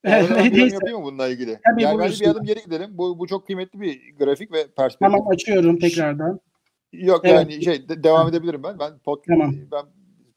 Neyse. 0.10 0.74
yapayım 0.74 1.00
mı 1.00 1.06
bununla 1.06 1.28
ilgili? 1.28 1.60
Tabii, 1.72 1.84
yani 1.84 2.00
bence 2.00 2.26
bir 2.26 2.30
adım 2.30 2.44
geri 2.44 2.60
gidelim. 2.66 2.90
Bu, 2.92 3.20
bu 3.20 3.28
çok 3.28 3.46
kıymetli 3.46 3.82
bir 3.82 4.16
grafik 4.20 4.52
ve 4.52 4.68
perspektif. 4.68 5.00
Tamam 5.00 5.28
açıyorum 5.28 5.80
tekrardan. 5.80 6.40
Yok 6.94 7.22
Evet. 7.24 7.36
yani 7.36 7.64
şey 7.64 7.90
de- 7.90 8.04
devam 8.04 8.28
edebilirim 8.30 8.64
ben. 8.64 8.80
Ben 8.80 9.00
pod, 9.00 9.24
Tamam. 9.28 9.56
ben 9.72 9.86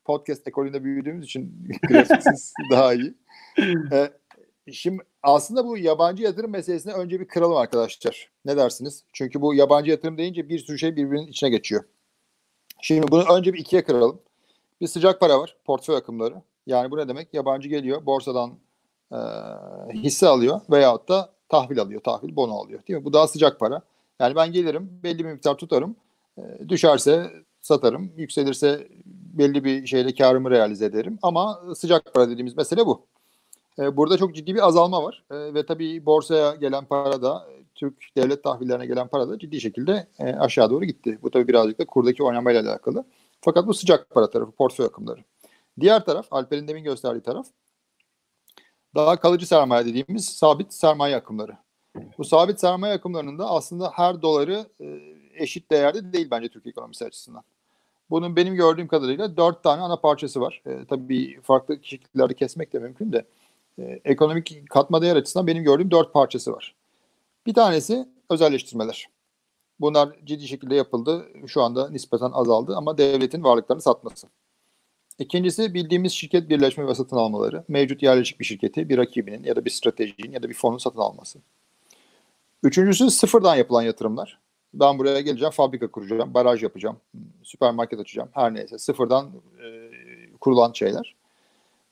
podcast 0.04 0.48
ekolünde 0.48 0.84
büyüdüğümüz 0.84 1.24
için 1.24 1.68
grafiksiz 1.88 2.52
daha 2.70 2.94
iyi. 2.94 3.14
Ee, 3.92 4.10
şimdi 4.72 5.02
aslında 5.22 5.66
bu 5.66 5.78
yabancı 5.78 6.22
yatırım 6.22 6.50
meselesine 6.50 6.92
önce 6.92 7.20
bir 7.20 7.28
kıralım 7.28 7.56
arkadaşlar. 7.56 8.30
Ne 8.44 8.56
dersiniz? 8.56 9.04
Çünkü 9.12 9.40
bu 9.40 9.54
yabancı 9.54 9.90
yatırım 9.90 10.18
deyince 10.18 10.48
bir 10.48 10.58
sürü 10.58 10.78
şey 10.78 10.96
birbirinin 10.96 11.26
içine 11.26 11.50
geçiyor. 11.50 11.84
Şimdi 12.82 13.08
bunu 13.10 13.24
önce 13.36 13.52
bir 13.52 13.58
ikiye 13.58 13.84
kıralım. 13.84 14.20
Bir 14.80 14.86
sıcak 14.86 15.20
para 15.20 15.40
var, 15.40 15.56
portföy 15.64 15.96
akımları. 15.96 16.42
Yani 16.66 16.90
bu 16.90 16.96
ne 16.96 17.08
demek? 17.08 17.34
Yabancı 17.34 17.68
geliyor, 17.68 18.06
borsadan 18.06 18.54
e, 19.12 19.18
hisse 19.94 20.28
alıyor 20.28 20.60
veyahut 20.70 21.08
da 21.08 21.32
tahvil 21.48 21.80
alıyor, 21.80 22.00
tahvil 22.02 22.36
bono 22.36 22.54
alıyor. 22.54 22.80
Değil 22.88 22.98
mi? 22.98 23.04
Bu 23.04 23.12
daha 23.12 23.28
sıcak 23.28 23.60
para. 23.60 23.82
Yani 24.20 24.36
ben 24.36 24.52
gelirim, 24.52 25.00
belli 25.02 25.18
bir 25.18 25.32
miktar 25.32 25.54
tutarım. 25.54 25.96
E, 26.38 26.68
düşerse 26.68 27.30
satarım, 27.60 28.12
yükselirse 28.16 28.88
belli 29.06 29.64
bir 29.64 29.86
şeyle 29.86 30.14
karımı 30.14 30.50
realize 30.50 30.86
ederim. 30.86 31.18
Ama 31.22 31.60
sıcak 31.74 32.14
para 32.14 32.30
dediğimiz 32.30 32.56
mesele 32.56 32.86
bu. 32.86 33.06
E, 33.78 33.96
burada 33.96 34.18
çok 34.18 34.34
ciddi 34.34 34.54
bir 34.54 34.66
azalma 34.66 35.02
var. 35.02 35.24
E, 35.30 35.54
ve 35.54 35.66
tabii 35.66 36.06
borsaya 36.06 36.54
gelen 36.54 36.84
para 36.84 37.22
da, 37.22 37.46
e, 37.50 37.64
Türk 37.74 38.16
devlet 38.16 38.42
tahvillerine 38.44 38.86
gelen 38.86 39.08
para 39.08 39.28
da 39.28 39.38
ciddi 39.38 39.60
şekilde 39.60 40.06
aşağı 40.18 40.70
doğru 40.70 40.84
gitti. 40.84 41.18
Bu 41.22 41.30
tabii 41.30 41.48
birazcık 41.48 41.78
da 41.78 41.86
kurdaki 41.86 42.22
oynamayla 42.22 42.62
alakalı. 42.62 43.04
Fakat 43.40 43.66
bu 43.66 43.74
sıcak 43.74 44.10
para 44.10 44.30
tarafı, 44.30 44.52
portföy 44.52 44.86
akımları. 44.86 45.20
Diğer 45.80 46.04
taraf, 46.04 46.26
Alper'in 46.30 46.68
demin 46.68 46.84
gösterdiği 46.84 47.20
taraf, 47.20 47.46
daha 48.94 49.16
kalıcı 49.16 49.46
sermaye 49.46 49.86
dediğimiz 49.86 50.24
sabit 50.24 50.74
sermaye 50.74 51.16
akımları. 51.16 51.56
Bu 52.18 52.24
sabit 52.24 52.60
sermaye 52.60 52.94
akımlarının 52.94 53.38
da 53.38 53.50
aslında 53.50 53.90
her 53.94 54.22
doları 54.22 54.66
eşit 55.34 55.70
değerde 55.70 56.12
değil 56.12 56.28
bence 56.30 56.48
Türkiye 56.48 56.70
ekonomisi 56.70 57.04
açısından. 57.04 57.42
Bunun 58.10 58.36
benim 58.36 58.54
gördüğüm 58.54 58.88
kadarıyla 58.88 59.36
dört 59.36 59.62
tane 59.62 59.82
ana 59.82 59.96
parçası 59.96 60.40
var. 60.40 60.62
E, 60.66 60.84
tabii 60.88 61.40
farklı 61.42 61.78
şekillerde 61.82 62.34
kesmek 62.34 62.72
de 62.72 62.78
mümkün 62.78 63.12
de. 63.12 63.24
E, 63.78 64.00
ekonomik 64.04 64.70
katma 64.70 65.02
değer 65.02 65.16
açısından 65.16 65.46
benim 65.46 65.64
gördüğüm 65.64 65.90
dört 65.90 66.12
parçası 66.12 66.52
var. 66.52 66.74
Bir 67.46 67.54
tanesi 67.54 68.08
özelleştirmeler. 68.30 69.08
Bunlar 69.80 70.16
ciddi 70.24 70.48
şekilde 70.48 70.74
yapıldı. 70.74 71.26
Şu 71.46 71.62
anda 71.62 71.90
nispeten 71.90 72.30
azaldı 72.32 72.76
ama 72.76 72.98
devletin 72.98 73.44
varlıklarını 73.44 73.82
satması. 73.82 74.26
İkincisi 75.18 75.74
bildiğimiz 75.74 76.12
şirket 76.12 76.48
birleşme 76.48 76.86
ve 76.86 76.94
satın 76.94 77.16
almaları. 77.16 77.64
Mevcut 77.68 78.02
yerleşik 78.02 78.40
bir 78.40 78.44
şirketi 78.44 78.88
bir 78.88 78.98
rakibinin 78.98 79.44
ya 79.44 79.56
da 79.56 79.64
bir 79.64 79.70
stratejinin 79.70 80.32
ya 80.32 80.42
da 80.42 80.48
bir 80.48 80.54
fonun 80.54 80.78
satın 80.78 81.00
alması. 81.00 81.38
Üçüncüsü 82.62 83.10
sıfırdan 83.10 83.56
yapılan 83.56 83.82
yatırımlar. 83.82 84.38
Ben 84.74 84.98
buraya 84.98 85.20
geleceğim, 85.20 85.52
fabrika 85.52 85.90
kuracağım, 85.90 86.34
baraj 86.34 86.62
yapacağım, 86.62 86.96
süpermarket 87.42 88.00
açacağım, 88.00 88.28
her 88.32 88.54
neyse 88.54 88.78
sıfırdan 88.78 89.30
e, 89.64 89.90
kurulan 90.40 90.72
şeyler. 90.72 91.14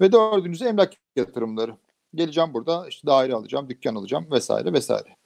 Ve 0.02 0.12
dördüncüsü 0.12 0.64
emlak 0.64 0.92
yatırımları. 1.16 1.76
Geleceğim 2.14 2.54
burada 2.54 2.88
işte 2.88 3.06
daire 3.06 3.34
alacağım, 3.34 3.68
dükkan 3.68 3.94
alacağım 3.94 4.26
vesaire 4.30 4.72
vesaire. 4.72 5.16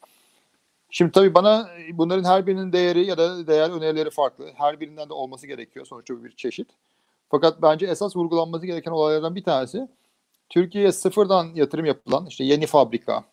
Şimdi 0.90 1.12
tabii 1.12 1.34
bana 1.34 1.68
bunların 1.92 2.24
her 2.24 2.46
birinin 2.46 2.72
değeri 2.72 3.06
ya 3.06 3.18
da 3.18 3.46
değer 3.46 3.70
önerileri 3.70 4.10
farklı. 4.10 4.50
Her 4.54 4.80
birinden 4.80 5.08
de 5.08 5.12
olması 5.12 5.46
gerekiyor. 5.46 5.86
Sonuçta 5.86 6.24
bir 6.24 6.36
çeşit. 6.36 6.68
Fakat 7.30 7.62
bence 7.62 7.86
esas 7.86 8.16
vurgulanması 8.16 8.66
gereken 8.66 8.90
olaylardan 8.90 9.34
bir 9.34 9.44
tanesi 9.44 9.88
Türkiye'ye 10.48 10.92
sıfırdan 10.92 11.46
yatırım 11.54 11.84
yapılan 11.84 12.26
işte 12.26 12.44
yeni 12.44 12.66
fabrika, 12.66 13.24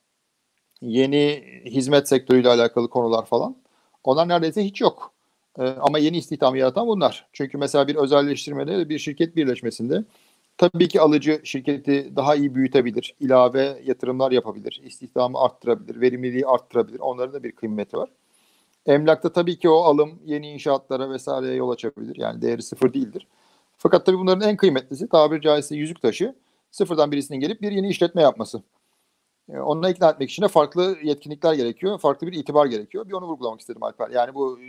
yeni 0.82 1.44
hizmet 1.66 2.08
sektörüyle 2.08 2.50
alakalı 2.50 2.90
konular 2.90 3.26
falan. 3.26 3.56
Onlar 4.04 4.28
neredeyse 4.28 4.66
hiç 4.66 4.82
yok. 4.82 5.14
Ee, 5.60 5.64
ama 5.64 6.00
yeni 6.00 6.18
istihdamı 6.18 6.58
yaratan 6.58 6.88
bunlar. 6.88 7.28
Çünkü 7.34 7.58
mesela 7.58 7.88
bir 7.88 7.96
özelleştirmede 7.96 8.90
bir 8.90 9.00
şirket 9.00 9.36
birleşmesinde 9.36 10.04
tabii 10.58 10.88
ki 10.88 11.02
alıcı 11.02 11.42
şirketi 11.44 12.16
daha 12.16 12.36
iyi 12.36 12.56
büyütebilir, 12.56 13.16
ilave 13.20 13.82
yatırımlar 13.86 14.32
yapabilir, 14.32 14.82
istihdamı 14.86 15.40
arttırabilir, 15.40 16.02
verimliliği 16.02 16.48
arttırabilir. 16.48 17.00
Onların 17.00 17.34
da 17.34 17.44
bir 17.44 17.52
kıymeti 17.52 17.98
var. 17.98 18.10
Emlakta 18.86 19.34
tabii 19.34 19.60
ki 19.60 19.70
o 19.70 19.76
alım 19.78 20.20
yeni 20.26 20.52
inşaatlara 20.52 21.10
vesaireye 21.10 21.56
yol 21.56 21.70
açabilir. 21.70 22.16
Yani 22.16 22.42
değeri 22.42 22.62
sıfır 22.62 22.94
değildir. 22.94 23.28
Fakat 23.78 24.06
tabii 24.06 24.18
bunların 24.18 24.50
en 24.50 24.58
kıymetlisi 24.58 25.10
tabiri 25.10 25.42
caizse 25.42 25.76
yüzük 25.76 26.02
taşı 26.02 26.36
sıfırdan 26.72 27.12
birisinin 27.12 27.40
gelip 27.40 27.62
bir 27.62 27.72
yeni 27.72 27.90
işletme 27.90 28.22
yapması. 28.22 28.64
E, 29.50 29.60
Onunla 29.60 29.90
ikna 29.90 30.10
etmek 30.10 30.30
için 30.30 30.44
de 30.44 30.48
farklı 30.48 30.98
yetkinlikler 31.04 31.54
gerekiyor. 31.54 32.00
Farklı 32.00 32.28
bir 32.28 32.34
itibar 32.34 32.66
gerekiyor. 32.66 33.08
Bir 33.08 33.14
onu 33.14 33.26
vurgulamak 33.26 33.62
istedim 33.62 33.84
Alper. 33.84 34.10
Yani 34.10 34.34
bu 34.34 34.60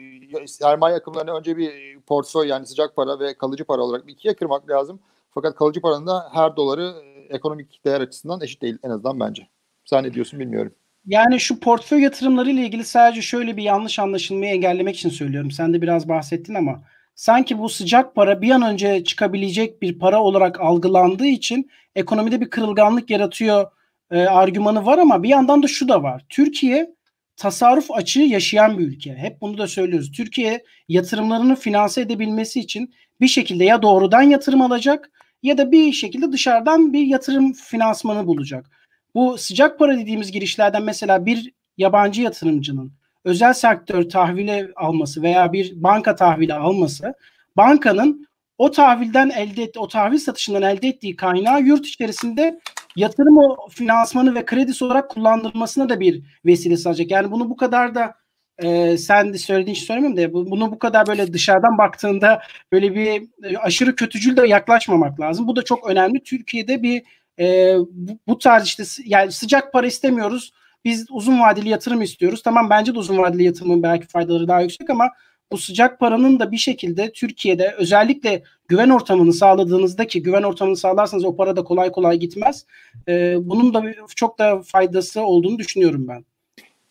e, 0.40 0.46
sermaye 0.46 0.96
akımlarını 0.96 1.38
önce 1.38 1.56
bir 1.56 2.00
portföy 2.00 2.48
yani 2.48 2.66
sıcak 2.66 2.96
para 2.96 3.20
ve 3.20 3.34
kalıcı 3.34 3.64
para 3.64 3.82
olarak 3.82 4.06
bir 4.06 4.12
ikiye 4.12 4.34
kırmak 4.34 4.70
lazım. 4.70 5.00
Fakat 5.34 5.54
kalıcı 5.54 5.80
paranın 5.80 6.06
da 6.06 6.30
her 6.32 6.56
doları 6.56 6.94
e, 7.04 7.34
ekonomik 7.34 7.84
değer 7.84 8.00
açısından 8.00 8.40
eşit 8.40 8.62
değil 8.62 8.78
en 8.82 8.90
azından 8.90 9.20
bence. 9.20 9.48
Sen 9.84 10.04
ne 10.04 10.14
diyorsun 10.14 10.40
bilmiyorum. 10.40 10.74
Yani 11.06 11.40
şu 11.40 11.60
portföy 11.60 12.02
yatırımları 12.02 12.50
ile 12.50 12.62
ilgili 12.62 12.84
sadece 12.84 13.22
şöyle 13.22 13.56
bir 13.56 13.62
yanlış 13.62 13.98
anlaşılmayı 13.98 14.54
engellemek 14.54 14.96
için 14.96 15.08
söylüyorum. 15.08 15.50
Sen 15.50 15.74
de 15.74 15.82
biraz 15.82 16.08
bahsettin 16.08 16.54
ama 16.54 16.82
sanki 17.14 17.58
bu 17.58 17.68
sıcak 17.68 18.14
para 18.14 18.42
bir 18.42 18.50
an 18.50 18.62
önce 18.62 19.04
çıkabilecek 19.04 19.82
bir 19.82 19.98
para 19.98 20.22
olarak 20.22 20.60
algılandığı 20.60 21.26
için 21.26 21.70
ekonomide 21.96 22.40
bir 22.40 22.50
kırılganlık 22.50 23.10
yaratıyor 23.10 23.66
e, 24.10 24.26
argümanı 24.26 24.86
var 24.86 24.98
ama 24.98 25.22
bir 25.22 25.28
yandan 25.28 25.62
da 25.62 25.66
şu 25.66 25.88
da 25.88 26.02
var. 26.02 26.24
Türkiye 26.28 26.94
tasarruf 27.36 27.90
açığı 27.90 28.20
yaşayan 28.20 28.78
bir 28.78 28.86
ülke. 28.86 29.14
Hep 29.14 29.40
bunu 29.40 29.58
da 29.58 29.66
söylüyoruz. 29.66 30.12
Türkiye 30.12 30.64
yatırımlarını 30.88 31.56
finanse 31.56 32.00
edebilmesi 32.00 32.60
için 32.60 32.94
bir 33.20 33.28
şekilde 33.28 33.64
ya 33.64 33.82
doğrudan 33.82 34.22
yatırım 34.22 34.62
alacak 34.62 35.10
ya 35.44 35.58
da 35.58 35.72
bir 35.72 35.92
şekilde 35.92 36.32
dışarıdan 36.32 36.92
bir 36.92 37.06
yatırım 37.06 37.52
finansmanı 37.52 38.26
bulacak. 38.26 38.70
Bu 39.14 39.38
sıcak 39.38 39.78
para 39.78 39.98
dediğimiz 39.98 40.32
girişlerden 40.32 40.82
mesela 40.82 41.26
bir 41.26 41.52
yabancı 41.76 42.22
yatırımcının 42.22 42.92
özel 43.24 43.52
sektör 43.52 44.08
tahvili 44.08 44.72
alması 44.76 45.22
veya 45.22 45.52
bir 45.52 45.82
banka 45.82 46.14
tahvili 46.16 46.54
alması 46.54 47.14
bankanın 47.56 48.28
o 48.58 48.70
tahvilden 48.70 49.30
elde 49.30 49.62
ettiği, 49.62 49.78
o 49.78 49.88
tahvil 49.88 50.18
satışından 50.18 50.62
elde 50.62 50.88
ettiği 50.88 51.16
kaynağı 51.16 51.62
yurt 51.62 51.86
içerisinde 51.86 52.60
yatırım 52.96 53.38
o 53.38 53.68
finansmanı 53.70 54.34
ve 54.34 54.44
kredisi 54.44 54.84
olarak 54.84 55.10
kullandırmasına 55.10 55.88
da 55.88 56.00
bir 56.00 56.22
vesile 56.44 56.76
sağlayacak. 56.76 57.10
Yani 57.10 57.30
bunu 57.30 57.50
bu 57.50 57.56
kadar 57.56 57.94
da 57.94 58.14
e, 58.62 58.98
sen 58.98 59.32
de 59.34 59.38
söylediğin 59.38 59.74
için 59.74 59.86
söylemiyorum 59.86 60.16
da 60.18 60.32
bu- 60.32 60.50
bunu 60.50 60.72
bu 60.72 60.78
kadar 60.78 61.06
böyle 61.06 61.32
dışarıdan 61.32 61.78
baktığında 61.78 62.42
böyle 62.72 62.94
bir 62.94 63.22
e, 63.50 63.56
aşırı 63.58 63.96
kötücül 63.96 64.36
de 64.36 64.46
yaklaşmamak 64.46 65.20
lazım. 65.20 65.48
Bu 65.48 65.56
da 65.56 65.62
çok 65.62 65.90
önemli. 65.90 66.22
Türkiye'de 66.22 66.82
bir 66.82 67.02
e, 67.38 67.76
bu, 67.90 68.18
bu 68.28 68.38
tarz 68.38 68.64
işte 68.66 68.82
yani 69.04 69.32
sıcak 69.32 69.72
para 69.72 69.86
istemiyoruz. 69.86 70.52
Biz 70.84 71.06
uzun 71.10 71.40
vadeli 71.40 71.68
yatırım 71.68 72.02
istiyoruz. 72.02 72.42
Tamam 72.42 72.70
bence 72.70 72.94
de 72.94 72.98
uzun 72.98 73.18
vadeli 73.18 73.44
yatırımın 73.44 73.82
belki 73.82 74.06
faydaları 74.06 74.48
daha 74.48 74.60
yüksek 74.60 74.90
ama 74.90 75.10
bu 75.52 75.58
sıcak 75.58 76.00
paranın 76.00 76.40
da 76.40 76.52
bir 76.52 76.56
şekilde 76.56 77.12
Türkiye'de 77.12 77.74
özellikle 77.78 78.42
güven 78.68 78.90
ortamını 78.90 79.32
sağladığınızda 79.32 80.06
ki 80.06 80.22
güven 80.22 80.42
ortamını 80.42 80.76
sağlarsanız 80.76 81.24
o 81.24 81.36
para 81.36 81.56
da 81.56 81.64
kolay 81.64 81.92
kolay 81.92 82.16
gitmez. 82.18 82.66
E, 83.08 83.36
bunun 83.40 83.74
da 83.74 83.82
çok 84.16 84.38
da 84.38 84.62
faydası 84.62 85.22
olduğunu 85.22 85.58
düşünüyorum 85.58 86.08
ben. 86.08 86.24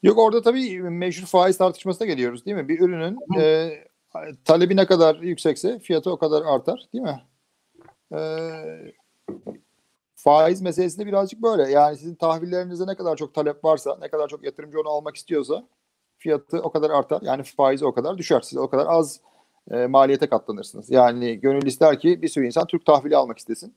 Yok 0.04 0.18
orada 0.18 0.42
tabii 0.42 0.82
meşhur 0.82 1.28
faiz 1.28 1.58
tartışmasına 1.58 2.08
geliyoruz 2.08 2.46
değil 2.46 2.58
mi? 2.58 2.68
Bir 2.68 2.80
ürünün 2.80 3.18
e, 3.40 3.72
talebi 4.46 4.76
ne 4.76 4.86
kadar 4.86 5.16
yüksekse 5.16 5.80
fiyatı 5.80 6.12
o 6.12 6.18
kadar 6.18 6.42
artar 6.46 6.88
değil 6.94 7.04
mi? 7.04 7.22
E, 8.14 8.20
faiz 10.16 10.62
meselesi 10.62 11.00
de 11.00 11.06
birazcık 11.06 11.42
böyle. 11.42 11.72
Yani 11.72 11.98
sizin 11.98 12.16
tahvillerinize 12.16 12.88
ne 12.88 12.96
kadar 12.96 13.16
çok 13.16 13.34
talep 13.34 13.64
varsa, 13.64 13.98
ne 14.02 14.08
kadar 14.08 14.28
çok 14.28 14.44
yatırımcı 14.44 14.80
onu 14.80 14.90
almak 14.90 15.16
istiyorsa 15.16 15.64
fiyatı 16.18 16.60
o 16.62 16.72
kadar 16.72 16.90
artar. 16.90 17.22
Yani 17.22 17.44
faizi 17.44 17.86
o 17.86 17.94
kadar 17.94 18.18
düşer. 18.18 18.42
Siz 18.42 18.58
o 18.58 18.70
kadar 18.70 18.86
az 18.90 19.20
e, 19.72 19.88
maliyete 19.88 20.28
katlanırsınız. 20.28 20.92
Yani 20.92 21.40
gönül 21.40 21.66
ister 21.66 22.00
ki 22.00 22.22
bir 22.22 22.28
sürü 22.28 22.46
insan 22.46 22.68
Türk 22.68 22.86
tahvili 22.86 23.18
almak 23.18 23.38
istesin. 23.38 23.74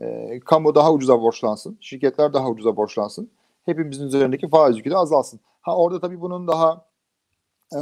E, 0.00 0.40
kamu 0.40 0.74
daha 0.74 0.92
ucuza 0.92 1.20
borçlansın. 1.20 1.78
Şirketler 1.80 2.32
daha 2.32 2.50
ucuza 2.50 2.76
borçlansın. 2.76 3.30
Hepimizin 3.64 4.06
üzerindeki 4.06 4.48
faiz 4.48 4.76
yükü 4.76 4.90
de 4.90 4.96
azalsın. 4.96 5.40
Ha 5.62 5.76
orada 5.76 6.00
tabii 6.00 6.20
bunun 6.20 6.48
daha 6.48 6.86
e, 7.74 7.80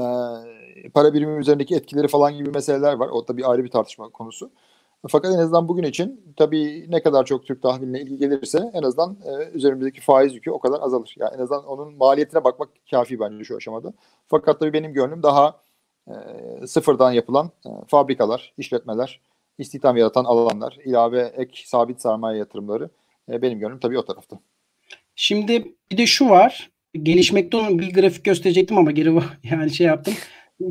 para 0.94 1.14
birimi 1.14 1.40
üzerindeki 1.40 1.74
etkileri 1.74 2.08
falan 2.08 2.36
gibi 2.36 2.50
meseleler 2.50 2.92
var. 2.92 3.08
O 3.08 3.24
tabii 3.24 3.46
ayrı 3.46 3.64
bir 3.64 3.70
tartışma 3.70 4.08
konusu. 4.08 4.50
Fakat 5.08 5.34
en 5.34 5.38
azından 5.38 5.68
bugün 5.68 5.82
için 5.82 6.34
tabii 6.36 6.86
ne 6.88 7.02
kadar 7.02 7.24
çok 7.24 7.46
Türk 7.46 7.62
tahviline 7.62 8.00
ilgi 8.00 8.18
gelirse 8.18 8.70
en 8.74 8.82
azından 8.82 9.16
e, 9.24 9.50
üzerimizdeki 9.50 10.00
faiz 10.00 10.34
yükü 10.34 10.50
o 10.50 10.58
kadar 10.58 10.80
azalır. 10.80 11.14
Yani 11.18 11.34
en 11.36 11.38
azından 11.38 11.64
onun 11.64 11.96
maliyetine 11.96 12.44
bakmak 12.44 12.68
kafi 12.90 13.20
bence 13.20 13.44
şu 13.44 13.56
aşamada. 13.56 13.92
Fakat 14.28 14.60
tabii 14.60 14.72
benim 14.72 14.92
gönlüm 14.92 15.22
daha 15.22 15.60
e, 16.08 16.14
sıfırdan 16.66 17.12
yapılan 17.12 17.50
e, 17.66 17.70
fabrikalar, 17.88 18.54
işletmeler, 18.58 19.20
istihdam 19.58 19.96
yaratan 19.96 20.24
alanlar, 20.24 20.78
ilave 20.84 21.32
ek 21.36 21.62
sabit 21.66 22.02
sermaye 22.02 22.38
yatırımları 22.38 22.90
e, 23.28 23.42
benim 23.42 23.58
gönlüm 23.58 23.80
tabii 23.80 23.98
o 23.98 24.04
tarafta. 24.04 24.38
Şimdi 25.14 25.74
bir 25.92 25.98
de 25.98 26.06
şu 26.06 26.28
var. 26.28 26.70
Gelişmekte 26.94 27.56
olan 27.56 27.78
bir 27.78 27.92
grafik 27.94 28.24
gösterecektim 28.24 28.78
ama 28.78 28.90
geri 28.90 29.12
yani 29.50 29.70
şey 29.70 29.86
yaptım. 29.86 30.14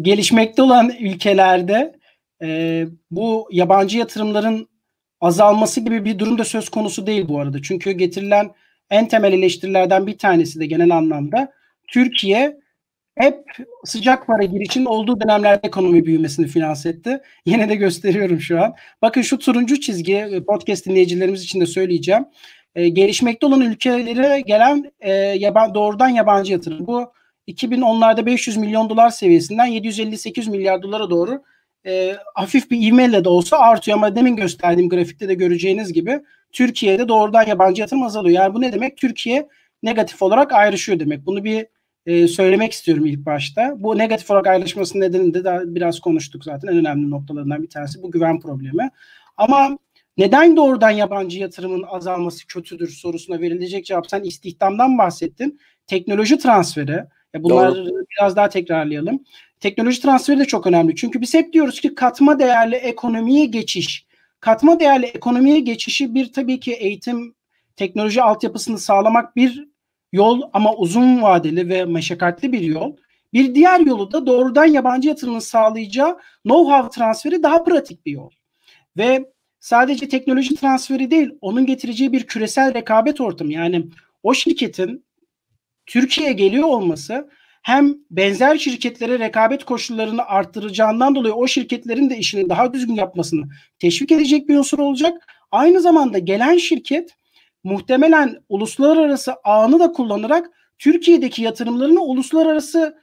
gelişmekte 0.02 0.62
olan 0.62 0.92
ülkelerde 1.00 2.00
e, 2.42 2.86
bu 3.12 3.50
yabancı 3.52 3.98
yatırımların 3.98 4.70
azalması 5.22 5.82
gibi 5.82 6.06
bir 6.06 6.20
durum 6.20 6.38
da 6.38 6.44
söz 6.44 6.70
konusu 6.70 7.08
değil 7.08 7.28
bu 7.28 7.40
arada. 7.40 7.62
Çünkü 7.62 7.92
getirilen 7.92 8.52
en 8.90 9.08
temel 9.08 9.34
eleştirilerden 9.34 10.08
bir 10.08 10.18
tanesi 10.18 10.60
de 10.60 10.66
genel 10.66 10.98
anlamda 10.98 11.52
Türkiye 11.88 12.60
hep 13.16 13.46
sıcak 13.86 14.28
para 14.28 14.44
girişinin 14.44 14.86
olduğu 14.86 15.22
dönemlerde 15.22 15.68
ekonomi 15.68 16.06
büyümesini 16.06 16.48
finanse 16.48 16.90
etti. 16.90 17.22
Yine 17.46 17.70
de 17.70 17.76
gösteriyorum 17.76 18.42
şu 18.42 18.64
an. 18.64 18.74
Bakın 19.02 19.22
şu 19.22 19.38
turuncu 19.38 19.80
çizgi 19.80 20.16
e, 20.16 20.44
podcast 20.44 20.86
dinleyicilerimiz 20.86 21.44
için 21.44 21.62
de 21.62 21.66
söyleyeceğim. 21.66 22.26
E, 22.76 22.90
gelişmekte 22.90 23.46
olan 23.46 23.62
ülkelere 23.62 24.42
gelen 24.42 24.92
e, 25.00 25.12
yaban, 25.14 25.74
doğrudan 25.74 26.10
yabancı 26.10 26.52
yatırım. 26.52 26.88
Bu 26.88 27.14
2010'larda 27.48 28.26
500 28.26 28.58
milyon 28.58 28.90
dolar 28.90 29.10
seviyesinden 29.10 29.68
750-800 29.68 30.50
milyar 30.50 30.82
dolara 30.82 31.10
doğru 31.10 31.44
e, 31.86 32.16
hafif 32.36 32.72
bir 32.72 32.88
ivmeyle 32.88 33.24
de 33.24 33.30
olsa 33.30 33.58
artıyor 33.58 33.98
ama 33.98 34.16
demin 34.16 34.36
gösterdiğim 34.36 34.90
grafikte 34.90 35.28
de 35.28 35.34
göreceğiniz 35.34 35.94
gibi 35.94 36.22
Türkiye'de 36.52 37.08
doğrudan 37.08 37.48
yabancı 37.48 37.82
yatırım 37.82 38.04
azalıyor. 38.04 38.36
Yani 38.36 38.54
bu 38.54 38.62
ne 38.62 38.74
demek? 38.74 38.98
Türkiye 38.98 39.48
negatif 39.84 40.22
olarak 40.22 40.54
ayrışıyor 40.54 41.00
demek. 41.00 41.26
Bunu 41.26 41.44
bir 41.44 41.68
e, 42.06 42.28
söylemek 42.28 42.72
istiyorum 42.72 43.06
ilk 43.06 43.26
başta. 43.26 43.74
Bu 43.78 43.98
negatif 43.98 44.32
olarak 44.32 44.48
ayrışmasının 44.48 45.04
nedenini 45.04 45.34
de 45.34 45.44
daha 45.44 45.60
biraz 45.76 46.00
konuştuk 46.00 46.44
zaten. 46.44 46.68
En 46.68 46.78
önemli 46.78 47.10
noktalarından 47.10 47.64
bir 47.64 47.70
tanesi 47.70 48.04
bu 48.04 48.12
güven 48.12 48.40
problemi. 48.40 48.90
Ama 49.38 49.78
neden 50.18 50.58
doğrudan 50.58 50.90
yabancı 50.90 51.40
yatırımın 51.40 51.84
azalması 51.84 52.48
kötüdür 52.48 52.90
sorusuna 52.90 53.40
verilecek 53.40 53.86
cevap 53.86 54.10
sen 54.10 54.24
istihdamdan 54.24 54.98
bahsettin. 54.98 55.60
Teknoloji 55.88 56.38
transferi. 56.38 57.04
Ya 57.34 57.44
bunları 57.44 57.76
Doğru. 57.76 58.06
biraz 58.18 58.36
daha 58.36 58.50
tekrarlayalım. 58.50 59.24
Teknoloji 59.60 60.02
transferi 60.02 60.40
de 60.40 60.46
çok 60.46 60.68
önemli. 60.68 60.96
Çünkü 60.96 61.22
biz 61.22 61.34
hep 61.34 61.54
diyoruz 61.54 61.82
ki 61.82 61.96
katma 61.96 62.40
değerli 62.40 62.76
ekonomiye 62.76 63.46
geçiş. 63.46 64.06
Katma 64.40 64.80
değerli 64.80 65.06
ekonomiye 65.06 65.60
geçişi 65.60 66.14
bir 66.14 66.34
tabii 66.34 66.60
ki 66.60 66.74
eğitim 66.74 67.36
teknoloji 67.76 68.22
altyapısını 68.22 68.78
sağlamak 68.78 69.36
bir 69.36 69.68
yol 70.12 70.42
ama 70.54 70.76
uzun 70.76 71.22
vadeli 71.22 71.70
ve 71.70 71.86
meşakkatli 71.86 72.52
bir 72.52 72.62
yol. 72.62 72.96
Bir 73.34 73.56
diğer 73.56 73.80
yolu 73.80 74.12
da 74.12 74.28
doğrudan 74.28 74.66
yabancı 74.66 75.10
yatırımın 75.10 75.40
sağlayacağı 75.40 76.20
know-how 76.46 76.92
transferi 76.92 77.44
daha 77.44 77.64
pratik 77.64 78.06
bir 78.06 78.12
yol. 78.12 78.30
Ve 78.98 79.32
sadece 79.70 80.10
teknoloji 80.10 80.56
transferi 80.56 81.12
değil, 81.12 81.30
onun 81.42 81.66
getireceği 81.66 82.12
bir 82.12 82.24
küresel 82.24 82.74
rekabet 82.74 83.22
ortamı. 83.22 83.54
Yani 83.54 83.86
o 84.24 84.34
şirketin 84.34 85.06
Türkiye'ye 85.86 86.34
geliyor 86.34 86.68
olması 86.68 87.30
hem 87.64 87.96
benzer 88.12 88.58
şirketlere 88.58 89.20
rekabet 89.20 89.64
koşullarını 89.64 90.26
arttıracağından 90.26 91.16
dolayı 91.16 91.34
o 91.34 91.48
şirketlerin 91.48 92.10
de 92.10 92.18
işini 92.18 92.50
daha 92.50 92.74
düzgün 92.74 92.94
yapmasını 92.94 93.46
teşvik 93.80 94.12
edecek 94.12 94.50
bir 94.50 94.58
unsur 94.58 94.80
olacak. 94.80 95.28
Aynı 95.52 95.82
zamanda 95.82 96.20
gelen 96.20 96.58
şirket 96.58 97.16
muhtemelen 97.64 98.38
uluslararası 98.50 99.34
ağını 99.34 99.80
da 99.80 99.92
kullanarak 99.92 100.50
Türkiye'deki 100.80 101.42
yatırımlarını 101.42 102.02
uluslararası 102.02 102.98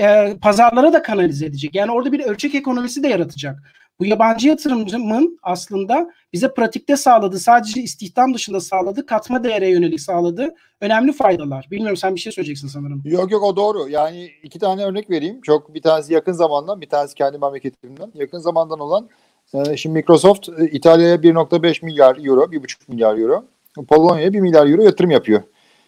e, 0.00 0.36
pazarlara 0.42 0.92
da 0.92 1.02
kanalize 1.02 1.46
edecek. 1.46 1.74
Yani 1.74 1.92
orada 1.92 2.12
bir 2.12 2.20
ölçek 2.20 2.54
ekonomisi 2.54 3.02
de 3.02 3.08
yaratacak. 3.08 3.62
Bu 4.00 4.06
yabancı 4.06 4.48
yatırımcının 4.48 5.38
aslında 5.42 6.10
bize 6.32 6.54
pratikte 6.54 6.96
sağladığı, 6.96 7.38
sadece 7.38 7.82
istihdam 7.82 8.34
dışında 8.34 8.60
sağladığı, 8.60 9.06
katma 9.06 9.44
değere 9.44 9.68
yönelik 9.68 10.00
sağladığı 10.00 10.54
önemli 10.80 11.12
faydalar. 11.12 11.68
Bilmiyorum 11.70 11.96
sen 11.96 12.14
bir 12.14 12.20
şey 12.20 12.32
söyleyeceksin 12.32 12.68
sanırım. 12.68 13.02
Yok 13.04 13.30
yok 13.30 13.42
o 13.42 13.56
doğru. 13.56 13.88
Yani 13.88 14.30
iki 14.42 14.58
tane 14.58 14.84
örnek 14.84 15.10
vereyim. 15.10 15.40
Çok 15.40 15.74
bir 15.74 15.82
tanesi 15.82 16.14
yakın 16.14 16.32
zamandan, 16.32 16.80
bir 16.80 16.88
tanesi 16.88 17.14
kendi 17.14 17.38
memleketimden. 17.38 18.12
Yakın 18.14 18.38
zamandan 18.38 18.80
olan 18.80 19.08
e, 19.54 19.76
şimdi 19.76 19.98
Microsoft 19.98 20.48
e, 20.48 20.66
İtalya'ya 20.66 21.16
1.5 21.16 21.84
milyar 21.84 22.16
euro, 22.26 22.44
1.5 22.44 22.76
milyar 22.88 23.18
euro, 23.18 23.44
Polonya'ya 23.88 24.32
1 24.32 24.40
milyar 24.40 24.66
euro 24.66 24.82
yatırım 24.82 25.10
yapıyor. 25.10 25.42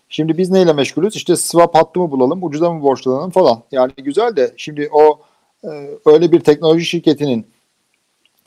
Şimdi 0.09 0.39
biz 0.39 0.51
neyle 0.51 0.73
meşgulüz? 0.73 1.17
İşte 1.17 1.37
swap 1.37 1.75
hattı 1.75 2.01
mı 2.01 2.11
bulalım, 2.11 2.45
ucuza 2.45 2.73
mı 2.73 2.83
borçlanalım 2.83 3.31
falan. 3.31 3.63
Yani 3.73 3.93
güzel 3.97 4.37
de 4.37 4.55
şimdi 4.57 4.89
o 4.93 5.21
e, 5.65 5.69
öyle 6.07 6.33
bir 6.33 6.41
teknoloji 6.41 6.85
şirketinin 6.85 7.47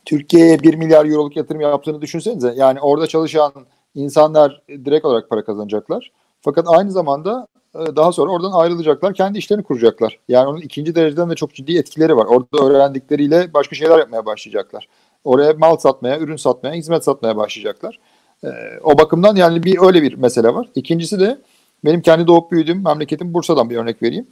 Türkiye'ye 0.06 0.60
1 0.60 0.74
milyar 0.74 1.06
euroluk 1.06 1.38
yatırım 1.38 1.62
yaptığını 1.62 2.02
düşünsenize. 2.02 2.54
Yani 2.58 2.82
orada 2.82 3.08
çalışan 3.08 3.52
insanlar 3.96 4.62
direkt 4.68 5.06
olarak 5.06 5.30
para 5.30 5.46
kazanacaklar. 5.46 6.12
Fakat 6.42 6.66
aynı 6.68 6.92
zamanda 6.92 7.48
e, 7.76 7.96
daha 7.96 8.12
sonra 8.12 8.32
oradan 8.32 8.52
ayrılacaklar. 8.52 9.14
Kendi 9.14 9.38
işlerini 9.38 9.64
kuracaklar. 9.64 10.20
Yani 10.28 10.48
onun 10.48 10.62
ikinci 10.62 10.96
dereceden 10.96 11.30
de 11.30 11.36
çok 11.36 11.54
ciddi 11.54 11.78
etkileri 11.78 12.18
var. 12.18 12.26
Orada 12.26 12.66
öğrendikleriyle 12.66 13.54
başka 13.54 13.76
şeyler 13.76 14.00
yapmaya 14.00 14.26
başlayacaklar. 14.26 14.88
Oraya 15.24 15.54
mal 15.54 15.78
satmaya, 15.78 16.20
ürün 16.20 16.36
satmaya, 16.36 16.76
hizmet 16.76 17.04
satmaya 17.04 17.38
başlayacaklar. 17.38 18.00
E, 18.44 18.50
o 18.84 18.98
bakımdan 18.98 19.36
yani 19.36 19.64
bir 19.64 19.82
öyle 19.82 20.02
bir 20.02 20.14
mesele 20.14 20.54
var. 20.54 20.70
İkincisi 20.76 21.20
de 21.20 21.42
benim 21.86 22.02
kendi 22.02 22.28
doğup 22.28 22.52
büyüdüğüm 22.52 22.84
memleketim 22.84 23.34
Bursa'dan 23.34 23.70
bir 23.70 23.78
örnek 23.78 24.04
vereyim. 24.04 24.28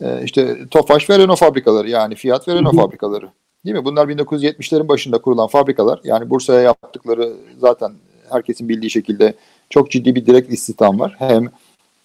E, 0.00 0.24
işte 0.24 0.68
Tofaş 0.70 1.10
ve 1.10 1.18
Renault 1.18 1.38
fabrikaları 1.38 1.90
yani 1.90 2.14
Fiat 2.14 2.48
ve 2.48 2.54
Renault 2.54 2.76
fabrikaları. 2.76 3.28
Değil 3.64 3.76
mi? 3.76 3.84
Bunlar 3.84 4.08
1970'lerin 4.08 4.88
başında 4.88 5.18
kurulan 5.18 5.46
fabrikalar. 5.46 6.00
Yani 6.04 6.30
Bursa'ya 6.30 6.60
yaptıkları 6.60 7.32
zaten 7.58 7.92
herkesin 8.30 8.68
bildiği 8.68 8.90
şekilde 8.90 9.34
çok 9.70 9.90
ciddi 9.90 10.14
bir 10.14 10.26
direkt 10.26 10.52
istihdam 10.52 11.00
var. 11.00 11.14
Hem 11.18 11.48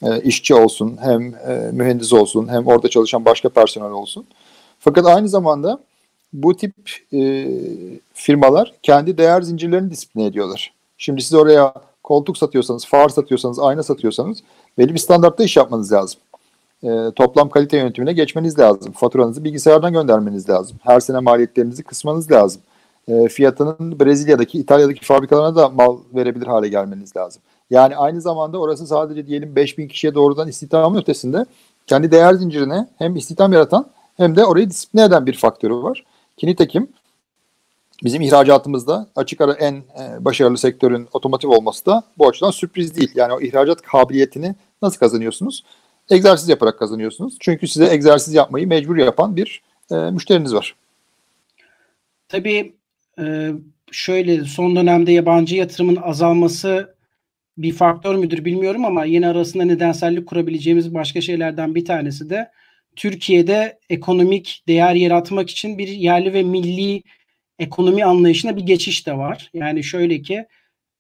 e, 0.04 0.22
işçi 0.22 0.56
olsun, 0.56 0.98
hem 1.02 1.36
e, 1.36 1.72
mühendis 1.74 2.14
olsun, 2.14 2.48
hem 2.48 2.68
orada 2.68 2.88
çalışan 2.90 3.26
başka 3.26 3.50
personel 3.50 3.92
olsun. 3.92 4.26
Fakat 4.80 5.06
aynı 5.06 5.30
zamanda 5.30 5.80
bu 6.34 6.58
tip 6.58 6.74
e, 7.14 7.48
firmalar 8.14 8.74
kendi 8.84 9.18
değer 9.18 9.42
zincirlerini 9.42 9.92
disipline 9.92 10.26
ediyorlar. 10.26 10.74
Şimdi 10.98 11.22
siz 11.22 11.34
oraya 11.34 11.74
koltuk 12.04 12.38
satıyorsanız, 12.38 12.86
far 12.86 13.10
satıyorsanız, 13.10 13.60
ayna 13.60 13.84
satıyorsanız 13.84 14.44
belli 14.78 14.94
bir 14.94 15.00
standartta 15.00 15.44
iş 15.44 15.58
yapmanız 15.58 15.92
lazım 15.92 16.20
e, 16.86 17.12
toplam 17.12 17.50
kalite 17.50 17.78
yönetimine 17.78 18.14
geçmeniz 18.14 18.60
lazım. 18.60 18.92
Faturanızı 18.92 19.44
bilgisayardan 19.44 19.94
göndermeniz 19.94 20.50
lazım. 20.50 20.78
Her 20.84 21.00
sene 21.00 21.20
maliyetlerinizi 21.20 21.84
kısmanız 21.84 22.32
lazım. 22.32 22.62
E, 23.08 23.28
fiyatının 23.28 24.00
Brezilya'daki, 24.00 24.60
İtalya'daki 24.60 25.06
fabrikalarına 25.06 25.56
da 25.56 25.70
mal 25.70 25.98
verebilir 26.16 26.48
hale 26.48 26.68
gelmeniz 26.68 27.16
lazım. 27.16 27.42
Yani 27.70 27.98
aynı 27.98 28.22
zamanda 28.22 28.58
orası 28.58 28.88
sadece 28.88 29.28
diyelim 29.28 29.56
5000 29.56 29.88
kişiye 29.88 30.16
doğrudan 30.16 30.48
istihdamın 30.48 31.02
ötesinde 31.02 31.46
kendi 31.88 32.12
değer 32.12 32.34
zincirine 32.34 32.88
hem 32.98 33.16
istihdam 33.16 33.54
yaratan 33.54 33.88
hem 34.18 34.36
de 34.36 34.46
orayı 34.46 34.70
disipline 34.70 35.04
eden 35.04 35.26
bir 35.26 35.34
faktörü 35.34 35.74
var. 35.74 36.06
Ki 36.38 36.56
bizim 38.04 38.22
ihracatımızda 38.22 39.08
açık 39.16 39.42
ara 39.42 39.54
en 39.54 39.74
e, 39.74 40.26
başarılı 40.26 40.58
sektörün 40.58 41.08
otomotiv 41.14 41.50
olması 41.50 41.86
da 41.86 42.04
bu 42.18 42.28
açıdan 42.28 42.52
sürpriz 42.52 42.96
değil. 42.96 43.12
Yani 43.16 43.34
o 43.34 43.42
ihracat 43.42 43.82
kabiliyetini 43.82 44.56
nasıl 44.82 45.00
kazanıyorsunuz? 45.00 45.64
Egzersiz 46.12 46.50
yaparak 46.50 46.80
kazanıyorsunuz. 46.80 47.38
Çünkü 47.40 47.68
size 47.68 47.94
egzersiz 47.94 48.34
yapmayı 48.34 48.68
mecbur 48.68 48.98
yapan 48.98 49.36
bir 49.36 49.62
e, 49.92 49.96
müşteriniz 49.96 50.54
var. 50.54 50.76
Tabii 52.28 52.74
e, 53.20 53.52
şöyle 53.92 54.46
son 54.46 54.76
dönemde 54.76 55.12
yabancı 55.12 55.56
yatırımın 55.56 55.96
azalması 55.96 56.96
bir 57.58 57.72
faktör 57.72 58.16
müdür 58.16 58.46
bilmiyorum 58.46 58.86
ama 58.86 59.06
yine 59.06 59.28
arasında 59.28 59.66
nedensellik 59.66 60.28
kurabileceğimiz 60.28 60.94
başka 60.94 61.22
şeylerden 61.22 61.76
bir 61.76 61.86
tanesi 61.86 62.30
de 62.30 62.52
Türkiye'de 62.96 63.80
ekonomik 63.90 64.64
değer 64.68 64.96
yaratmak 64.96 65.50
için 65.50 65.78
bir 65.78 65.88
yerli 65.88 66.34
ve 66.34 66.44
milli 66.44 67.04
ekonomi 67.60 68.06
anlayışına 68.06 68.58
bir 68.58 68.62
geçiş 68.62 69.08
de 69.08 69.18
var. 69.18 69.50
Yani 69.54 69.84
şöyle 69.84 70.22
ki 70.22 70.46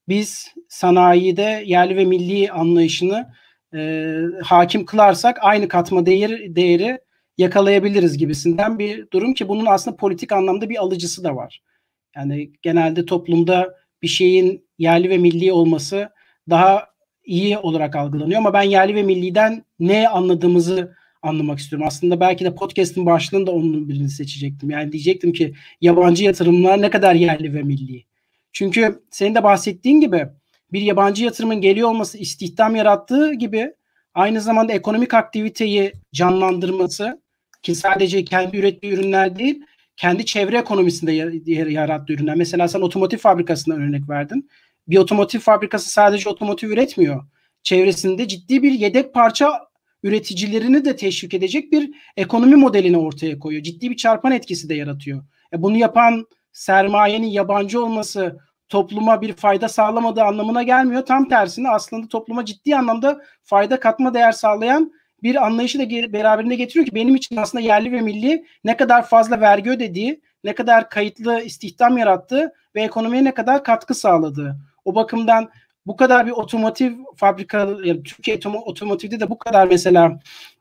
biz 0.07 0.53
sanayide 0.69 1.63
yerli 1.65 1.95
ve 1.95 2.05
milli 2.05 2.51
anlayışını 2.51 3.27
e, 3.75 4.15
hakim 4.43 4.85
kılarsak 4.85 5.37
aynı 5.41 5.67
katma 5.67 6.05
değer, 6.05 6.55
değeri 6.55 6.99
yakalayabiliriz 7.37 8.17
gibisinden 8.17 8.79
bir 8.79 9.11
durum 9.11 9.33
ki 9.33 9.47
bunun 9.47 9.65
aslında 9.65 9.97
politik 9.97 10.31
anlamda 10.31 10.69
bir 10.69 10.77
alıcısı 10.77 11.23
da 11.23 11.35
var. 11.35 11.61
Yani 12.15 12.51
genelde 12.61 13.05
toplumda 13.05 13.75
bir 14.01 14.07
şeyin 14.07 14.67
yerli 14.77 15.09
ve 15.09 15.17
milli 15.17 15.51
olması 15.51 16.09
daha 16.49 16.87
iyi 17.25 17.57
olarak 17.57 17.95
algılanıyor 17.95 18.39
ama 18.39 18.53
ben 18.53 18.61
yerli 18.61 18.95
ve 18.95 19.03
milliden 19.03 19.65
ne 19.79 20.09
anladığımızı 20.09 20.95
anlamak 21.21 21.59
istiyorum. 21.59 21.87
Aslında 21.87 22.19
belki 22.19 22.45
de 22.45 22.55
podcast'in 22.55 23.05
başlığında 23.05 23.51
onun 23.51 23.89
birini 23.89 24.09
seçecektim. 24.09 24.69
Yani 24.69 24.91
diyecektim 24.91 25.33
ki 25.33 25.53
yabancı 25.81 26.23
yatırımlar 26.23 26.81
ne 26.81 26.89
kadar 26.89 27.15
yerli 27.15 27.53
ve 27.53 27.63
milli. 27.63 28.05
Çünkü 28.53 29.03
senin 29.11 29.35
de 29.35 29.43
bahsettiğin 29.43 29.99
gibi 29.99 30.27
bir 30.75 30.81
yabancı 30.81 31.23
yatırımın 31.23 31.61
geliyor 31.61 31.89
olması 31.89 32.17
istihdam 32.17 32.75
yarattığı 32.75 33.33
gibi 33.33 33.73
aynı 34.13 34.41
zamanda 34.41 34.73
ekonomik 34.73 35.13
aktiviteyi 35.13 35.93
canlandırması 36.13 37.21
ki 37.63 37.75
sadece 37.75 38.25
kendi 38.25 38.57
ürettiği 38.57 38.93
ürünler 38.93 39.39
değil 39.39 39.63
kendi 39.97 40.25
çevre 40.25 40.57
ekonomisinde 40.57 41.11
yarattığı 41.71 42.13
ürünler. 42.13 42.35
Mesela 42.35 42.67
sen 42.67 42.81
otomotiv 42.81 43.17
fabrikasından 43.17 43.81
örnek 43.81 44.09
verdin. 44.09 44.49
Bir 44.87 44.97
otomotiv 44.97 45.39
fabrikası 45.39 45.89
sadece 45.89 46.29
otomotiv 46.29 46.69
üretmiyor. 46.69 47.23
Çevresinde 47.63 48.27
ciddi 48.27 48.63
bir 48.63 48.71
yedek 48.71 49.13
parça 49.13 49.59
üreticilerini 50.03 50.85
de 50.85 50.95
teşvik 50.95 51.33
edecek 51.33 51.71
bir 51.71 51.91
ekonomi 52.17 52.55
modelini 52.55 52.97
ortaya 52.97 53.39
koyuyor. 53.39 53.63
Ciddi 53.63 53.91
bir 53.91 53.97
çarpan 53.97 54.31
etkisi 54.31 54.69
de 54.69 54.75
yaratıyor. 54.75 55.23
E 55.53 55.61
bunu 55.61 55.77
yapan 55.77 56.25
sermayenin 56.53 57.27
yabancı 57.27 57.83
olması 57.83 58.39
topluma 58.69 59.21
bir 59.21 59.33
fayda 59.33 59.69
sağlamadığı 59.69 60.23
anlamına 60.23 60.63
gelmiyor. 60.63 61.05
Tam 61.05 61.29
tersine 61.29 61.69
aslında 61.69 62.07
topluma 62.07 62.45
ciddi 62.45 62.75
anlamda 62.75 63.21
fayda 63.43 63.79
katma 63.79 64.13
değer 64.13 64.31
sağlayan 64.31 64.91
bir 65.23 65.45
anlayışı 65.45 65.79
da 65.79 66.13
beraberinde 66.13 66.55
getiriyor 66.55 66.85
ki 66.85 66.95
benim 66.95 67.15
için 67.15 67.37
aslında 67.37 67.63
yerli 67.63 67.91
ve 67.91 68.01
milli 68.01 68.45
ne 68.63 68.77
kadar 68.77 69.07
fazla 69.07 69.41
vergi 69.41 69.69
ödediği, 69.69 70.21
ne 70.43 70.55
kadar 70.55 70.89
kayıtlı 70.89 71.41
istihdam 71.41 71.97
yarattığı 71.97 72.53
ve 72.75 72.81
ekonomiye 72.81 73.23
ne 73.23 73.33
kadar 73.33 73.63
katkı 73.63 73.95
sağladığı. 73.95 74.55
O 74.85 74.95
bakımdan 74.95 75.49
bu 75.85 75.95
kadar 75.95 76.25
bir 76.25 76.31
otomotiv 76.31 76.93
fabrika, 77.15 77.59
yani 77.83 78.03
Türkiye 78.03 78.39
otomotivde 78.65 79.19
de 79.19 79.29
bu 79.29 79.37
kadar 79.37 79.67
mesela 79.67 80.19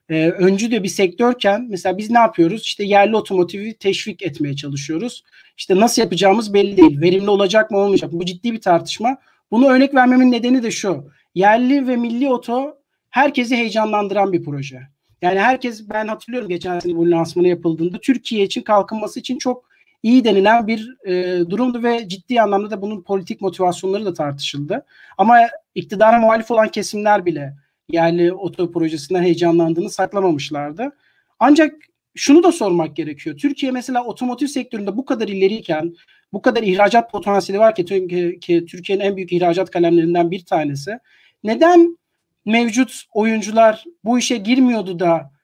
e, 0.09 0.29
öncü 0.31 0.71
de 0.71 0.83
bir 0.83 0.89
sektörken 0.89 1.67
mesela 1.71 1.99
biz 1.99 2.11
ne 2.11 2.19
yapıyoruz? 2.19 2.63
İşte 2.63 2.85
yerli 2.85 3.17
otomotivi 3.17 3.75
teşvik 3.75 4.23
etmeye 4.23 4.57
çalışıyoruz. 4.57 5.25
İşte 5.57 5.77
nasıl 5.77 6.03
yapacağımız 6.03 6.55
belli 6.55 6.77
değil. 6.77 7.01
Verimli 7.01 7.31
olacak 7.31 7.71
mı 7.71 7.79
olmayacak 7.79 8.13
mı? 8.13 8.21
Bu 8.21 8.25
ciddi 8.25 8.53
bir 8.53 8.61
tartışma. 8.61 9.17
Bunu 9.51 9.69
örnek 9.69 9.95
vermemin 9.95 10.33
nedeni 10.33 10.63
de 10.63 10.71
şu. 10.71 11.11
Yerli 11.35 11.89
ve 11.89 11.97
milli 11.97 12.29
oto 12.29 12.79
herkesi 13.11 13.57
heyecanlandıran 13.57 14.33
bir 14.33 14.45
proje. 14.45 14.81
Yani 15.23 15.41
herkes 15.41 15.89
ben 15.89 16.09
hatırlıyorum 16.09 16.49
geçen 16.49 16.79
sene 16.79 16.97
bu 16.97 17.11
lansmanı 17.11 17.49
yapıldığında 17.49 17.99
Türkiye 17.99 18.45
için 18.45 18.63
kalkınması 18.63 19.21
için 19.21 19.39
çok 19.39 19.65
iyi 20.03 20.25
denilen 20.25 20.67
bir 20.67 20.97
e, 21.07 21.41
durumdu 21.51 21.83
ve 21.83 22.09
ciddi 22.09 22.41
anlamda 22.41 22.71
da 22.71 22.83
bunun 22.83 23.03
politik 23.03 23.41
motivasyonları 23.41 24.05
da 24.05 24.15
tartışıldı. 24.15 24.85
Ama 25.19 25.39
iktidara 25.75 26.19
muhalif 26.19 26.51
olan 26.51 26.69
kesimler 26.69 27.27
bile 27.27 27.55
yerli 27.89 28.33
oto 28.33 28.73
projesinden 28.73 29.23
heyecanlandığını 29.23 29.91
saklamamışlardı. 29.91 30.97
Ancak 31.39 31.75
şunu 32.15 32.43
da 32.43 32.53
sormak 32.53 32.97
gerekiyor. 32.97 33.37
Türkiye 33.37 33.73
mesela 33.73 34.05
otomotiv 34.05 34.47
sektöründe 34.47 34.97
bu 34.97 35.05
kadar 35.05 35.29
ileriyken, 35.29 35.95
bu 36.33 36.43
kadar 36.43 36.63
ihracat 36.63 37.11
potansiyeli 37.11 37.61
var 37.61 37.75
ki, 37.75 37.85
ki 38.41 38.67
Türkiye'nin 38.67 39.05
en 39.05 39.17
büyük 39.17 39.33
ihracat 39.33 39.71
kalemlerinden 39.71 40.31
bir 40.31 40.45
tanesi. 40.45 40.99
Neden 41.45 41.99
mevcut 42.45 43.05
oyuncular 43.13 43.85
bu 44.05 44.19
işe 44.19 44.37
girmiyordu 44.37 44.99
da 44.99 45.35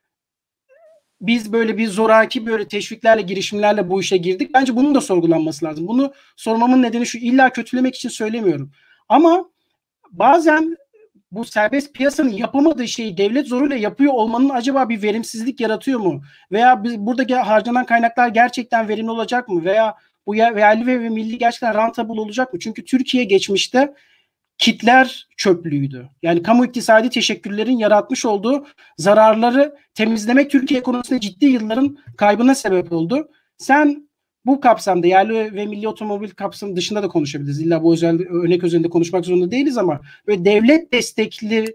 biz 1.20 1.52
böyle 1.52 1.78
bir 1.78 1.88
zoraki 1.88 2.46
böyle 2.46 2.68
teşviklerle, 2.68 3.22
girişimlerle 3.22 3.90
bu 3.90 4.00
işe 4.00 4.16
girdik. 4.16 4.54
Bence 4.54 4.76
bunun 4.76 4.94
da 4.94 5.00
sorgulanması 5.00 5.64
lazım. 5.64 5.88
Bunu 5.88 6.12
sormamın 6.36 6.82
nedeni 6.82 7.06
şu 7.06 7.18
illa 7.18 7.52
kötülemek 7.52 7.94
için 7.94 8.08
söylemiyorum. 8.08 8.72
Ama 9.08 9.50
bazen 10.10 10.76
bu 11.32 11.44
serbest 11.44 11.94
piyasanın 11.94 12.28
yapamadığı 12.28 12.88
şeyi 12.88 13.16
devlet 13.16 13.46
zoruyla 13.48 13.76
yapıyor 13.76 14.12
olmanın 14.12 14.48
acaba 14.48 14.88
bir 14.88 15.02
verimsizlik 15.02 15.60
yaratıyor 15.60 16.00
mu? 16.00 16.22
Veya 16.52 16.84
biz, 16.84 16.98
buradaki 16.98 17.34
harcanan 17.34 17.86
kaynaklar 17.86 18.28
gerçekten 18.28 18.88
verimli 18.88 19.10
olacak 19.10 19.48
mı? 19.48 19.64
Veya 19.64 19.94
bu 20.26 20.34
yerli 20.34 20.86
ve 20.86 21.08
milli 21.08 21.38
gerçekten 21.38 21.74
rentable 21.74 22.20
olacak 22.20 22.52
mı? 22.52 22.58
Çünkü 22.58 22.84
Türkiye 22.84 23.24
geçmişte 23.24 23.94
kitler 24.58 25.28
çöplüğüydü. 25.36 26.08
Yani 26.22 26.42
kamu 26.42 26.64
iktisadi 26.64 27.10
teşekkürlerin 27.10 27.78
yaratmış 27.78 28.24
olduğu 28.24 28.66
zararları 28.98 29.76
temizlemek 29.94 30.50
Türkiye 30.50 30.80
ekonomisinde 30.80 31.20
ciddi 31.20 31.46
yılların 31.46 31.98
kaybına 32.16 32.54
sebep 32.54 32.92
oldu. 32.92 33.28
Sen 33.58 34.09
bu 34.50 34.60
kapsamda 34.60 35.06
yerli 35.06 35.54
ve 35.54 35.66
milli 35.66 35.88
otomobil 35.88 36.30
kapsamı 36.30 36.76
dışında 36.76 37.02
da 37.02 37.08
konuşabiliriz. 37.08 37.60
İlla 37.60 37.82
bu 37.82 37.92
özel 37.92 38.28
örnek 38.28 38.64
özelinde 38.64 38.88
konuşmak 38.88 39.24
zorunda 39.24 39.50
değiliz 39.50 39.78
ama 39.78 40.00
böyle 40.26 40.44
devlet 40.44 40.92
destekli 40.92 41.74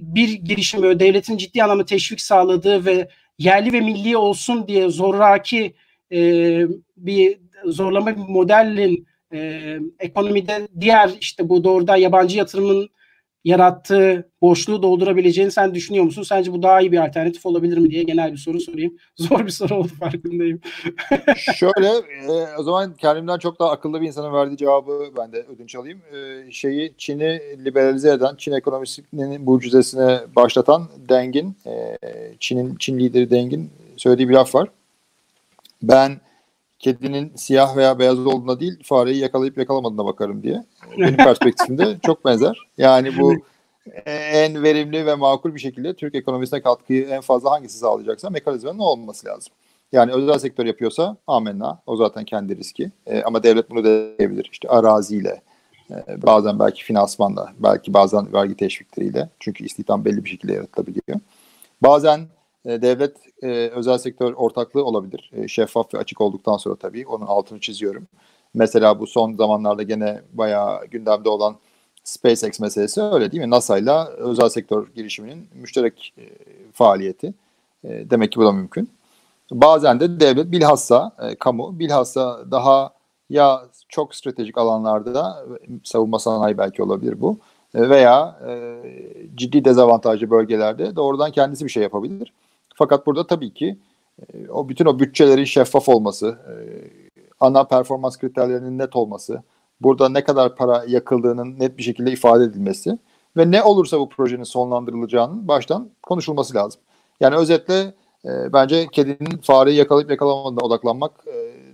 bir 0.00 0.32
girişim 0.32 0.82
böyle 0.82 1.00
devletin 1.00 1.36
ciddi 1.36 1.64
anlamda 1.64 1.84
teşvik 1.84 2.20
sağladığı 2.20 2.84
ve 2.84 3.08
yerli 3.38 3.72
ve 3.72 3.80
milli 3.80 4.16
olsun 4.16 4.68
diye 4.68 4.88
zoraki 4.88 5.74
e, 6.12 6.18
bir 6.96 7.38
zorlama 7.64 8.16
bir 8.16 8.20
modelin 8.28 9.06
e, 9.32 9.78
ekonomide 9.98 10.68
diğer 10.80 11.10
işte 11.20 11.48
bu 11.48 11.64
doğrudan 11.64 11.96
yabancı 11.96 12.38
yatırımın 12.38 12.88
yarattığı 13.46 14.28
boşluğu 14.42 14.82
doldurabileceğini 14.82 15.50
sen 15.50 15.74
düşünüyor 15.74 16.04
musun? 16.04 16.22
Sence 16.22 16.52
bu 16.52 16.62
daha 16.62 16.80
iyi 16.80 16.92
bir 16.92 17.06
alternatif 17.06 17.46
olabilir 17.46 17.78
mi 17.78 17.90
diye 17.90 18.02
genel 18.02 18.32
bir 18.32 18.36
soru 18.36 18.60
sorayım. 18.60 18.96
Zor 19.16 19.46
bir 19.46 19.50
soru 19.50 19.74
oldu 19.74 19.92
farkındayım. 20.00 20.60
Şöyle 21.36 21.88
e, 22.28 22.56
o 22.58 22.62
zaman 22.62 22.94
kendimden 22.94 23.38
çok 23.38 23.58
daha 23.60 23.70
akıllı 23.70 24.00
bir 24.00 24.06
insanın 24.06 24.32
verdiği 24.32 24.56
cevabı 24.56 25.10
ben 25.18 25.32
de 25.32 25.46
ödünç 25.54 25.74
alayım. 25.74 26.00
E, 26.12 26.50
şeyi 26.52 26.94
Çin'i 26.98 27.40
liberalize 27.64 28.10
eden, 28.10 28.36
Çin 28.36 28.52
ekonomisinin 28.52 29.42
mucizesine 29.42 30.20
başlatan 30.36 30.88
Deng'in, 31.08 31.56
e, 31.66 31.98
Çin'in 32.40 32.76
Çin 32.78 32.98
lideri 32.98 33.30
Deng'in 33.30 33.70
söylediği 33.96 34.28
bir 34.28 34.34
laf 34.34 34.54
var. 34.54 34.68
Ben 35.82 36.20
kedinin 36.86 37.32
siyah 37.36 37.76
veya 37.76 37.98
beyaz 37.98 38.26
olduğuna 38.26 38.60
değil 38.60 38.78
fareyi 38.82 39.18
yakalayıp 39.18 39.58
yakalamadığına 39.58 40.04
bakarım 40.04 40.42
diye. 40.42 40.64
Benim 40.98 41.16
perspektifimde 41.16 41.96
çok 42.06 42.24
benzer. 42.24 42.58
Yani 42.78 43.18
bu 43.18 43.34
en 44.06 44.62
verimli 44.62 45.06
ve 45.06 45.14
makul 45.14 45.54
bir 45.54 45.60
şekilde 45.60 45.94
Türk 45.94 46.14
ekonomisine 46.14 46.60
katkıyı 46.60 47.06
en 47.06 47.20
fazla 47.20 47.50
hangisi 47.50 47.78
sağlayacaksa 47.78 48.30
mekanizmanın 48.30 48.78
olması 48.78 49.26
lazım. 49.26 49.52
Yani 49.92 50.12
özel 50.12 50.38
sektör 50.38 50.66
yapıyorsa 50.66 51.16
amenna. 51.26 51.82
O 51.86 51.96
zaten 51.96 52.24
kendi 52.24 52.56
riski. 52.56 52.90
E, 53.06 53.22
ama 53.22 53.42
devlet 53.42 53.70
bunu 53.70 53.84
deneyebilir. 53.84 54.48
İşte 54.52 54.68
araziyle, 54.68 55.42
e, 55.90 56.22
bazen 56.22 56.58
belki 56.58 56.84
finansmanla, 56.84 57.52
belki 57.58 57.94
bazen 57.94 58.32
vergi 58.32 58.56
teşvikleriyle. 58.56 59.28
Çünkü 59.40 59.64
istihdam 59.64 60.04
belli 60.04 60.24
bir 60.24 60.30
şekilde 60.30 60.52
yaratılabiliyor. 60.52 61.20
Bazen 61.82 62.20
devlet 62.66 63.16
e, 63.42 63.48
özel 63.68 63.98
sektör 63.98 64.32
ortaklığı 64.32 64.84
olabilir. 64.84 65.30
E, 65.32 65.48
şeffaf 65.48 65.94
ve 65.94 65.98
açık 65.98 66.20
olduktan 66.20 66.56
sonra 66.56 66.76
tabii 66.76 67.06
onun 67.06 67.26
altını 67.26 67.60
çiziyorum. 67.60 68.06
Mesela 68.54 69.00
bu 69.00 69.06
son 69.06 69.32
zamanlarda 69.32 69.82
gene 69.82 70.20
bayağı 70.32 70.86
gündemde 70.86 71.28
olan 71.28 71.56
SpaceX 72.04 72.60
meselesi 72.60 73.02
öyle 73.02 73.32
değil 73.32 73.42
mi? 73.42 73.50
NASA 73.50 73.78
ile 73.78 73.92
özel 74.16 74.48
sektör 74.48 74.86
girişiminin 74.94 75.48
müşterek 75.54 76.14
e, 76.18 76.24
faaliyeti. 76.72 77.34
E, 77.84 78.10
demek 78.10 78.32
ki 78.32 78.40
bu 78.40 78.44
da 78.44 78.52
mümkün. 78.52 78.90
Bazen 79.50 80.00
de 80.00 80.20
devlet 80.20 80.52
bilhassa 80.52 81.12
e, 81.22 81.34
kamu 81.34 81.78
bilhassa 81.78 82.50
daha 82.50 82.90
ya 83.30 83.62
çok 83.88 84.14
stratejik 84.14 84.58
alanlarda 84.58 85.46
savunma 85.84 86.18
sanayi 86.18 86.58
belki 86.58 86.82
olabilir 86.82 87.20
bu 87.20 87.38
e, 87.74 87.90
veya 87.90 88.38
e, 88.48 88.82
ciddi 89.34 89.64
dezavantajlı 89.64 90.30
bölgelerde 90.30 90.96
doğrudan 90.96 91.30
kendisi 91.30 91.64
bir 91.64 91.70
şey 91.70 91.82
yapabilir. 91.82 92.32
Fakat 92.78 93.06
burada 93.06 93.26
tabii 93.26 93.54
ki 93.54 93.78
e, 94.22 94.48
o 94.48 94.68
bütün 94.68 94.86
o 94.86 94.98
bütçelerin 94.98 95.44
şeffaf 95.44 95.88
olması, 95.88 96.38
e, 96.48 96.54
ana 97.40 97.64
performans 97.64 98.16
kriterlerinin 98.18 98.78
net 98.78 98.96
olması, 98.96 99.42
burada 99.80 100.08
ne 100.08 100.24
kadar 100.24 100.56
para 100.56 100.84
yakıldığının 100.88 101.58
net 101.58 101.78
bir 101.78 101.82
şekilde 101.82 102.12
ifade 102.12 102.44
edilmesi 102.44 102.98
ve 103.36 103.50
ne 103.50 103.62
olursa 103.62 104.00
bu 104.00 104.08
projenin 104.08 104.44
sonlandırılacağının 104.44 105.48
baştan 105.48 105.90
konuşulması 106.02 106.54
lazım. 106.54 106.80
Yani 107.20 107.36
özetle 107.36 107.94
e, 108.24 108.52
bence 108.52 108.86
kedinin 108.86 109.38
fareyi 109.42 109.76
yakalayıp 109.76 110.10
yakalamadığına 110.10 110.60
odaklanmak 110.60 111.24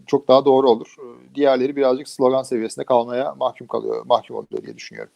çok 0.06 0.28
daha 0.28 0.44
doğru 0.44 0.70
olur. 0.70 0.96
Diğerleri 1.34 1.76
birazcık 1.76 2.08
slogan 2.08 2.42
seviyesinde 2.42 2.84
kalmaya 2.84 3.34
mahkum 3.34 3.66
kalıyor, 3.66 4.06
mahkum 4.06 4.36
oluyor 4.36 4.62
diye 4.62 4.76
düşünüyorum. 4.76 5.12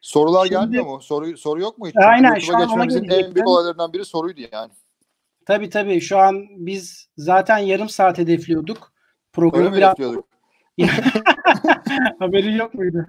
Sorular 0.00 0.46
Şimdi, 0.46 0.60
gelmiyor 0.60 0.86
mu? 0.86 1.00
Soru 1.02 1.36
soru 1.36 1.60
yok 1.60 1.78
mu 1.78 1.86
hiç? 1.88 1.96
Aynen 1.96 2.38
şu 2.38 2.56
an 2.56 2.62
geçmemizin 2.62 3.04
en 3.04 3.34
büyük 3.34 3.48
olaylarından 3.48 3.92
biri 3.92 4.04
soruydu 4.04 4.40
yani. 4.52 4.72
Tabii 5.46 5.70
tabii. 5.70 6.00
Şu 6.00 6.18
an 6.18 6.46
biz 6.50 7.08
zaten 7.16 7.58
yarım 7.58 7.88
saat 7.88 8.18
hedefliyorduk. 8.18 8.92
Programı 9.32 9.76
biraz 9.76 9.94
Haberin 12.18 12.56
yok 12.56 12.74
muydu? 12.74 13.06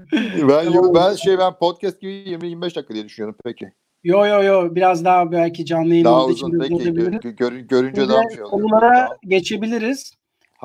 Ben 0.49 0.73
tamam. 0.73 0.95
ben 0.95 1.15
şey 1.15 1.37
ben 1.37 1.53
podcast 1.53 2.01
gibi 2.01 2.11
20-25 2.11 2.61
dakika 2.61 2.93
diye 2.93 3.05
düşünüyorum 3.05 3.35
peki. 3.43 3.71
Yo 4.03 4.25
yo 4.25 4.43
yo 4.43 4.75
biraz 4.75 5.05
daha 5.05 5.31
belki 5.31 5.65
canlı 5.65 5.89
yayın 5.89 6.05
daha 6.05 6.25
uzun 6.25 6.59
peki 6.59 7.35
gör, 7.35 7.53
görünce 7.53 8.09
daha 8.09 8.21
bir 8.21 8.35
şey 8.35 8.43
oluyor. 8.43 8.49
Konulara 8.49 9.17
geçebiliriz. 9.27 10.13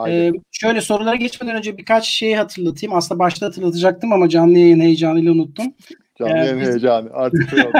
Ee, 0.08 0.32
şöyle 0.50 0.80
sorulara 0.80 1.16
geçmeden 1.16 1.56
önce 1.56 1.78
birkaç 1.78 2.08
şey 2.08 2.34
hatırlatayım. 2.34 2.96
Aslında 2.96 3.18
başta 3.18 3.46
hatırlatacaktım 3.46 4.12
ama 4.12 4.28
canlı 4.28 4.58
yayın 4.58 4.80
heyecanıyla 4.80 5.32
unuttum. 5.32 5.74
Canlı 6.18 6.36
yayın 6.36 6.60
biz... 6.60 6.68
heyecanı. 6.68 7.10
Artık 7.12 7.50
şey 7.50 7.60
oldu 7.60 7.72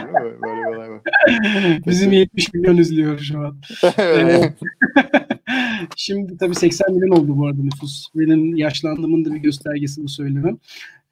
Böyle 0.42 0.76
olay 0.76 0.90
var. 0.90 1.00
Bizim 1.86 2.12
70 2.12 2.54
milyon 2.54 2.76
izliyor 2.76 3.18
şu 3.18 3.38
an. 3.38 3.56
Ee, 3.98 4.52
şimdi 5.96 6.38
tabii 6.38 6.54
80 6.54 6.94
milyon 6.94 7.16
oldu 7.16 7.38
bu 7.38 7.46
arada 7.46 7.62
nüfus. 7.62 8.06
Benim 8.14 8.56
yaşlandığımın 8.56 9.24
da 9.24 9.34
bir 9.34 9.38
göstergesi 9.38 10.02
bu 10.02 10.08
söylemem. 10.08 10.58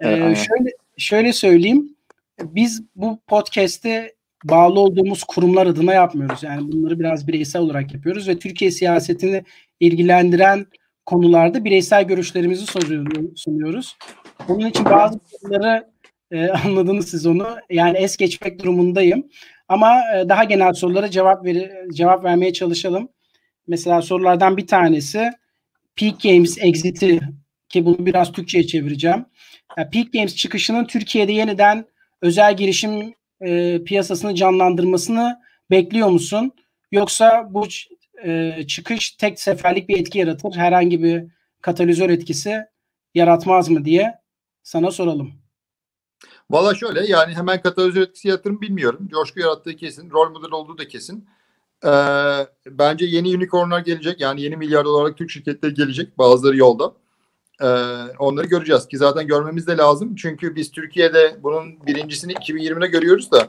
Ee, 0.01 0.09
evet, 0.09 0.37
şöyle, 0.37 0.71
şöyle 0.97 1.33
söyleyeyim. 1.33 1.97
Biz 2.43 2.83
bu 2.97 3.19
podcast'te 3.27 4.15
bağlı 4.45 4.81
olduğumuz 4.81 5.25
kurumlar 5.25 5.67
adına 5.67 5.95
yapmıyoruz. 5.95 6.43
Yani 6.43 6.73
bunları 6.73 7.01
biraz 7.01 7.29
bireysel 7.29 7.63
olarak 7.63 7.95
yapıyoruz 7.95 8.29
ve 8.29 8.39
Türkiye 8.39 8.71
siyasetini 8.71 9.45
ilgilendiren 9.81 10.67
konularda 11.07 11.65
bireysel 11.65 12.05
görüşlerimizi 12.05 12.67
sunuyoruz. 13.37 13.97
Bunun 14.49 14.67
için 14.67 14.85
bazı 14.85 15.19
konuları 15.19 15.94
e, 16.31 16.49
anladınız 16.65 17.09
siz 17.09 17.27
onu. 17.27 17.57
Yani 17.71 17.99
es 17.99 18.17
geçmek 18.17 18.63
durumundayım. 18.63 19.27
Ama 19.69 20.01
e, 20.17 20.29
daha 20.29 20.45
genel 20.45 20.73
sorulara 20.73 21.11
cevap 21.11 21.45
ver 21.45 21.71
cevap 21.95 22.25
vermeye 22.25 22.53
çalışalım. 22.53 23.09
Mesela 23.67 24.03
sorulardan 24.03 24.57
bir 24.57 24.67
tanesi 24.67 25.31
Peak 25.97 26.21
Games 26.23 26.59
exit'i 26.61 27.21
ki 27.69 27.85
bunu 27.85 28.07
biraz 28.07 28.33
Türkçe'ye 28.33 28.67
çevireceğim. 28.67 29.27
Yani 29.79 29.91
Peak 29.91 30.13
Games 30.13 30.37
çıkışının 30.37 30.85
Türkiye'de 30.85 31.33
yeniden 31.33 31.87
özel 32.23 32.57
girişim 32.57 33.15
e, 33.41 33.79
piyasasını 33.85 34.35
canlandırmasını 34.35 35.41
bekliyor 35.71 36.09
musun? 36.09 36.53
Yoksa 36.93 37.47
bu 37.51 37.67
e, 38.25 38.57
çıkış 38.67 39.11
tek 39.11 39.41
seferlik 39.41 39.89
bir 39.89 39.99
etki 39.99 40.19
yaratır, 40.19 40.57
herhangi 40.57 41.03
bir 41.03 41.25
katalizör 41.61 42.11
etkisi 42.11 42.61
yaratmaz 43.15 43.69
mı 43.69 43.85
diye 43.85 44.15
sana 44.63 44.91
soralım. 44.91 45.44
Valla 46.51 46.75
şöyle 46.75 47.07
yani 47.07 47.35
hemen 47.35 47.63
katalizör 47.63 48.03
etkisi 48.03 48.29
yaratır 48.29 48.61
bilmiyorum. 48.61 49.09
Coşku 49.11 49.41
yarattığı 49.41 49.77
kesin, 49.77 50.11
rol 50.11 50.31
model 50.31 50.51
olduğu 50.51 50.79
da 50.79 50.89
kesin. 50.89 51.29
Ee, 51.85 51.91
bence 52.67 53.07
yeni 53.07 53.37
unicornlar 53.37 53.81
gelecek. 53.81 54.21
Yani 54.21 54.43
yeni 54.43 54.57
milyar 54.57 54.85
dolarlık 54.85 55.19
Türk 55.19 55.31
şirketleri 55.31 55.75
gelecek. 55.75 56.19
Bazıları 56.19 56.57
yolda. 56.57 56.95
Ee, 57.61 57.67
onları 58.19 58.47
göreceğiz 58.47 58.89
ki 58.89 58.99
zaten 58.99 59.27
görmemiz 59.27 59.67
de 59.67 59.77
lazım. 59.77 60.15
Çünkü 60.15 60.57
biz 60.57 60.71
Türkiye'de 60.71 61.37
bunun 61.43 61.87
birincisini 61.87 62.33
2020'de 62.33 62.87
görüyoruz 62.87 63.33
da 63.33 63.49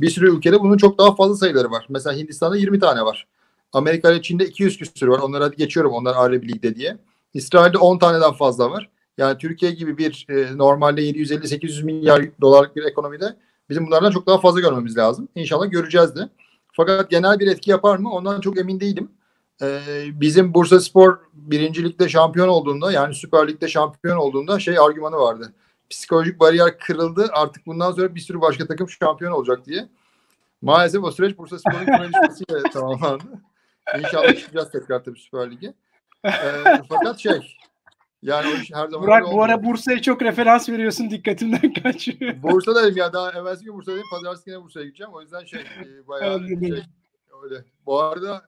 bir 0.00 0.10
sürü 0.10 0.36
ülkede 0.36 0.60
bunun 0.60 0.76
çok 0.76 0.98
daha 0.98 1.14
fazla 1.14 1.36
sayıları 1.36 1.70
var. 1.70 1.86
Mesela 1.88 2.16
Hindistan'da 2.16 2.56
20 2.56 2.80
tane 2.80 3.02
var. 3.02 3.26
Amerika 3.72 4.12
ile 4.12 4.22
Çin'de 4.22 4.46
200 4.46 4.78
küsür 4.78 5.08
var. 5.08 5.18
Onları 5.18 5.44
hadi 5.44 5.56
geçiyorum. 5.56 5.92
Onlar 5.92 6.14
ayrı 6.16 6.42
bir 6.42 6.48
ligde 6.48 6.74
diye. 6.76 6.98
İsrail'de 7.34 7.78
10 7.78 7.98
taneden 7.98 8.32
fazla 8.32 8.70
var. 8.70 8.90
Yani 9.18 9.38
Türkiye 9.38 9.72
gibi 9.72 9.98
bir 9.98 10.26
e, 10.28 10.58
normalde 10.58 11.02
750-800 11.02 11.84
milyar 11.84 12.40
dolarlık 12.40 12.76
bir 12.76 12.84
ekonomide 12.84 13.36
bizim 13.70 13.86
bunlardan 13.86 14.10
çok 14.10 14.26
daha 14.26 14.38
fazla 14.38 14.60
görmemiz 14.60 14.96
lazım. 14.96 15.28
İnşallah 15.34 15.70
göreceğiz 15.70 16.16
de. 16.16 16.28
Fakat 16.72 17.10
genel 17.10 17.40
bir 17.40 17.46
etki 17.46 17.70
yapar 17.70 17.98
mı? 17.98 18.10
Ondan 18.10 18.40
çok 18.40 18.58
emin 18.58 18.80
değilim. 18.80 19.10
Ee, 19.62 19.80
bizim 20.12 20.54
Bursa 20.54 20.80
Spor 20.80 21.18
birincilikte 21.32 22.08
şampiyon 22.08 22.48
olduğunda 22.48 22.92
yani 22.92 23.14
Süper 23.14 23.48
Lig'de 23.48 23.68
şampiyon 23.68 24.16
olduğunda 24.16 24.58
şey 24.58 24.78
argümanı 24.78 25.16
vardı. 25.16 25.52
Psikolojik 25.90 26.40
bariyer 26.40 26.78
kırıldı. 26.78 27.28
Artık 27.32 27.66
bundan 27.66 27.92
sonra 27.92 28.14
bir 28.14 28.20
sürü 28.20 28.40
başka 28.40 28.66
takım 28.66 28.88
şampiyon 28.88 29.32
olacak 29.32 29.66
diye. 29.66 29.88
Maalesef 30.62 31.04
o 31.04 31.10
süreç 31.10 31.38
Bursa 31.38 31.58
Spor'un 31.58 31.84
küme 31.84 32.08
düşmesiyle 32.08 32.70
tamamlandı. 32.72 33.24
İnşallah 33.98 34.36
çıkacağız 34.36 34.70
tekrar 34.72 35.04
tabii 35.04 35.18
Süper 35.18 35.50
Lig'e. 35.50 35.74
Ee, 36.24 36.82
fakat 36.88 37.18
şey 37.18 37.56
yani 38.22 38.46
o 38.48 38.76
her 38.76 38.88
zaman 38.88 39.06
Burak 39.06 39.24
bu 39.32 39.42
ara 39.42 39.64
Bursa'ya 39.64 40.02
çok 40.02 40.22
referans 40.22 40.68
veriyorsun 40.68 41.10
dikkatimden 41.10 41.72
kaçıyor. 41.82 42.42
Bursa'dayım 42.42 42.96
ya 42.96 43.12
daha 43.12 43.32
evvelsi 43.32 43.64
gün 43.64 43.74
Bursa'dayım. 43.74 44.06
Pazartesi 44.10 44.50
yine 44.50 44.62
Bursa'ya 44.62 44.86
gideceğim. 44.86 45.12
O 45.14 45.22
yüzden 45.22 45.44
şey 45.44 45.60
e, 45.60 46.08
bayağı 46.08 46.48
şey, 46.48 46.72
öyle. 47.42 47.64
Bu 47.86 48.00
arada 48.00 48.42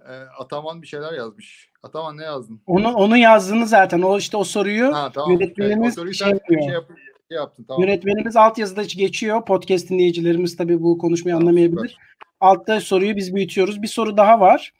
e, 0.00 0.12
Ataman 0.38 0.82
bir 0.82 0.86
şeyler 0.86 1.12
yazmış. 1.12 1.70
Ataman 1.82 2.16
ne 2.16 2.24
yazdın? 2.24 2.60
Onu 2.66 2.92
onu 2.94 3.16
yazdığını 3.16 3.66
zaten. 3.66 4.02
O 4.02 4.18
işte 4.18 4.36
o 4.36 4.44
soruyu 4.44 4.94
ha, 4.94 5.10
tamam. 5.14 5.32
yönetmenimiz 5.32 5.98
evet, 5.98 6.14
şey, 6.14 6.28
yapıyor. 6.28 6.62
Şey, 6.62 6.72
yap, 6.72 6.84
şey 7.28 7.36
yaptın, 7.36 7.64
tamam. 7.68 7.82
Yönetmenimiz 7.82 8.36
altyazıda 8.36 8.82
geçiyor. 8.82 9.44
Podcast 9.44 9.90
dinleyicilerimiz 9.90 10.56
tabii 10.56 10.82
bu 10.82 10.98
konuşmayı 10.98 11.34
tamam, 11.34 11.48
anlamayabilir. 11.48 11.88
Süper. 11.88 12.14
Altta 12.40 12.80
soruyu 12.80 13.16
biz 13.16 13.34
büyütüyoruz. 13.34 13.82
Bir 13.82 13.88
soru 13.88 14.16
daha 14.16 14.40
var. 14.40 14.72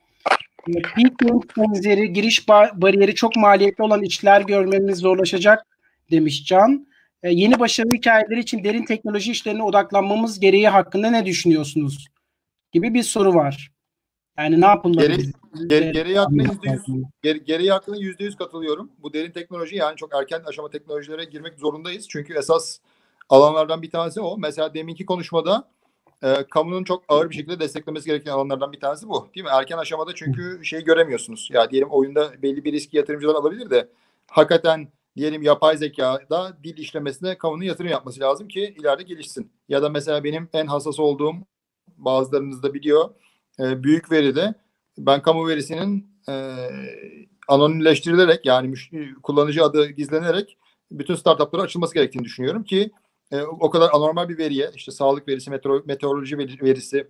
Peak 0.66 1.20
benzeri 1.56 2.12
giriş 2.12 2.48
bariyeri 2.48 3.14
çok 3.14 3.36
maliyetli 3.36 3.84
olan 3.84 4.02
işler 4.02 4.40
görmemiz 4.40 4.98
zorlaşacak 4.98 5.66
demiş 6.10 6.46
Can. 6.46 6.86
Ee, 7.22 7.30
yeni 7.30 7.58
başarı 7.58 7.88
hikayeleri 7.94 8.40
için 8.40 8.64
derin 8.64 8.84
teknoloji 8.84 9.30
işlerine 9.30 9.62
odaklanmamız 9.62 10.40
gereği 10.40 10.68
hakkında 10.68 11.10
ne 11.10 11.26
düşünüyorsunuz? 11.26 12.08
Gibi 12.72 12.94
bir 12.94 13.02
soru 13.02 13.34
var. 13.34 13.72
Yani 14.38 14.60
ne 14.60 14.66
yapılmalı? 14.66 15.06
Geri, 15.06 15.22
geri, 15.66 15.92
geriye 15.92 16.18
hakkında 16.18 16.42
yüzde 16.42 16.70
yüz, 16.70 16.82
geri, 17.22 17.44
geriye 17.44 17.72
hakkında 17.72 17.96
yüzde 17.96 18.24
yüz 18.24 18.36
katılıyorum. 18.36 18.90
Bu 18.98 19.12
derin 19.12 19.30
teknoloji 19.30 19.76
yani 19.76 19.96
çok 19.96 20.14
erken 20.14 20.42
aşama 20.46 20.70
teknolojilere 20.70 21.24
girmek 21.24 21.58
zorundayız. 21.58 22.08
Çünkü 22.08 22.34
esas 22.34 22.78
alanlardan 23.28 23.82
bir 23.82 23.90
tanesi 23.90 24.20
o. 24.20 24.38
Mesela 24.38 24.74
deminki 24.74 25.06
konuşmada 25.06 25.68
e, 26.22 26.44
kamunun 26.50 26.84
çok 26.84 27.04
ağır 27.08 27.30
bir 27.30 27.34
şekilde 27.34 27.60
desteklemesi 27.60 28.06
gereken 28.06 28.32
alanlardan 28.32 28.72
bir 28.72 28.80
tanesi 28.80 29.08
bu. 29.08 29.28
Değil 29.34 29.44
mi? 29.44 29.50
Erken 29.52 29.78
aşamada 29.78 30.14
çünkü 30.14 30.60
şeyi 30.64 30.84
göremiyorsunuz. 30.84 31.48
Ya 31.52 31.70
diyelim 31.70 31.88
oyunda 31.90 32.42
belli 32.42 32.64
bir 32.64 32.72
riski 32.72 32.96
yatırımcılar 32.96 33.34
alabilir 33.34 33.70
de 33.70 33.88
hakikaten 34.30 34.88
diyelim 35.16 35.42
yapay 35.42 35.76
zekada 35.76 36.58
dil 36.64 36.78
işlemesine 36.78 37.38
kamunun 37.38 37.64
yatırım 37.64 37.90
yapması 37.90 38.20
lazım 38.20 38.48
ki 38.48 38.74
ileride 38.78 39.02
gelişsin. 39.02 39.52
Ya 39.68 39.82
da 39.82 39.88
mesela 39.88 40.24
benim 40.24 40.48
en 40.52 40.66
hassas 40.66 41.00
olduğum 41.00 41.34
bazılarınız 41.96 42.62
da 42.62 42.74
biliyor 42.74 43.10
e, 43.60 43.82
büyük 43.82 44.12
veride 44.12 44.54
ben 44.98 45.22
kamu 45.22 45.48
verisinin 45.48 46.06
e, 46.28 46.54
anonimleştirilerek 47.48 48.46
yani 48.46 48.68
müşteri, 48.68 49.14
kullanıcı 49.14 49.64
adı 49.64 49.90
gizlenerek 49.90 50.58
bütün 50.90 51.14
startuplara 51.14 51.62
açılması 51.62 51.94
gerektiğini 51.94 52.24
düşünüyorum 52.24 52.64
ki 52.64 52.90
e, 53.34 53.42
o 53.42 53.70
kadar 53.70 53.90
anormal 53.92 54.28
bir 54.28 54.38
veriye 54.38 54.70
işte 54.74 54.92
sağlık 54.92 55.28
verisi, 55.28 55.50
metro, 55.50 55.82
meteoroloji 55.84 56.38
verisi, 56.38 57.08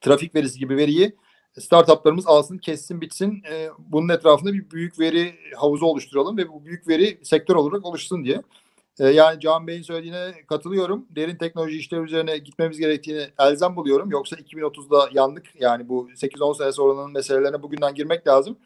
trafik 0.00 0.34
verisi 0.34 0.58
gibi 0.58 0.76
veriyi 0.76 1.16
startuplarımız 1.60 2.26
alsın, 2.26 2.58
kessin, 2.58 3.00
bitsin. 3.00 3.42
E, 3.50 3.68
bunun 3.78 4.08
etrafında 4.08 4.52
bir 4.52 4.70
büyük 4.70 4.98
veri 5.00 5.34
havuzu 5.56 5.86
oluşturalım 5.86 6.36
ve 6.36 6.48
bu 6.48 6.64
büyük 6.64 6.88
veri 6.88 7.18
sektör 7.22 7.54
olarak 7.54 7.86
oluşsun 7.86 8.24
diye. 8.24 8.42
E, 9.00 9.08
yani 9.08 9.40
Can 9.40 9.66
Bey'in 9.66 9.82
söylediğine 9.82 10.32
katılıyorum. 10.46 11.06
Derin 11.10 11.36
teknoloji 11.36 11.78
işleri 11.78 12.00
üzerine 12.00 12.38
gitmemiz 12.38 12.78
gerektiğini 12.78 13.28
elzem 13.38 13.76
buluyorum. 13.76 14.10
Yoksa 14.10 14.36
2030'da 14.36 15.08
yandık. 15.12 15.46
Yani 15.60 15.88
bu 15.88 16.08
8-10 16.10 16.58
sene 16.58 16.72
sonranın 16.72 17.12
meselelerine 17.12 17.62
bugünden 17.62 17.94
girmek 17.94 18.26
lazım. 18.26 18.58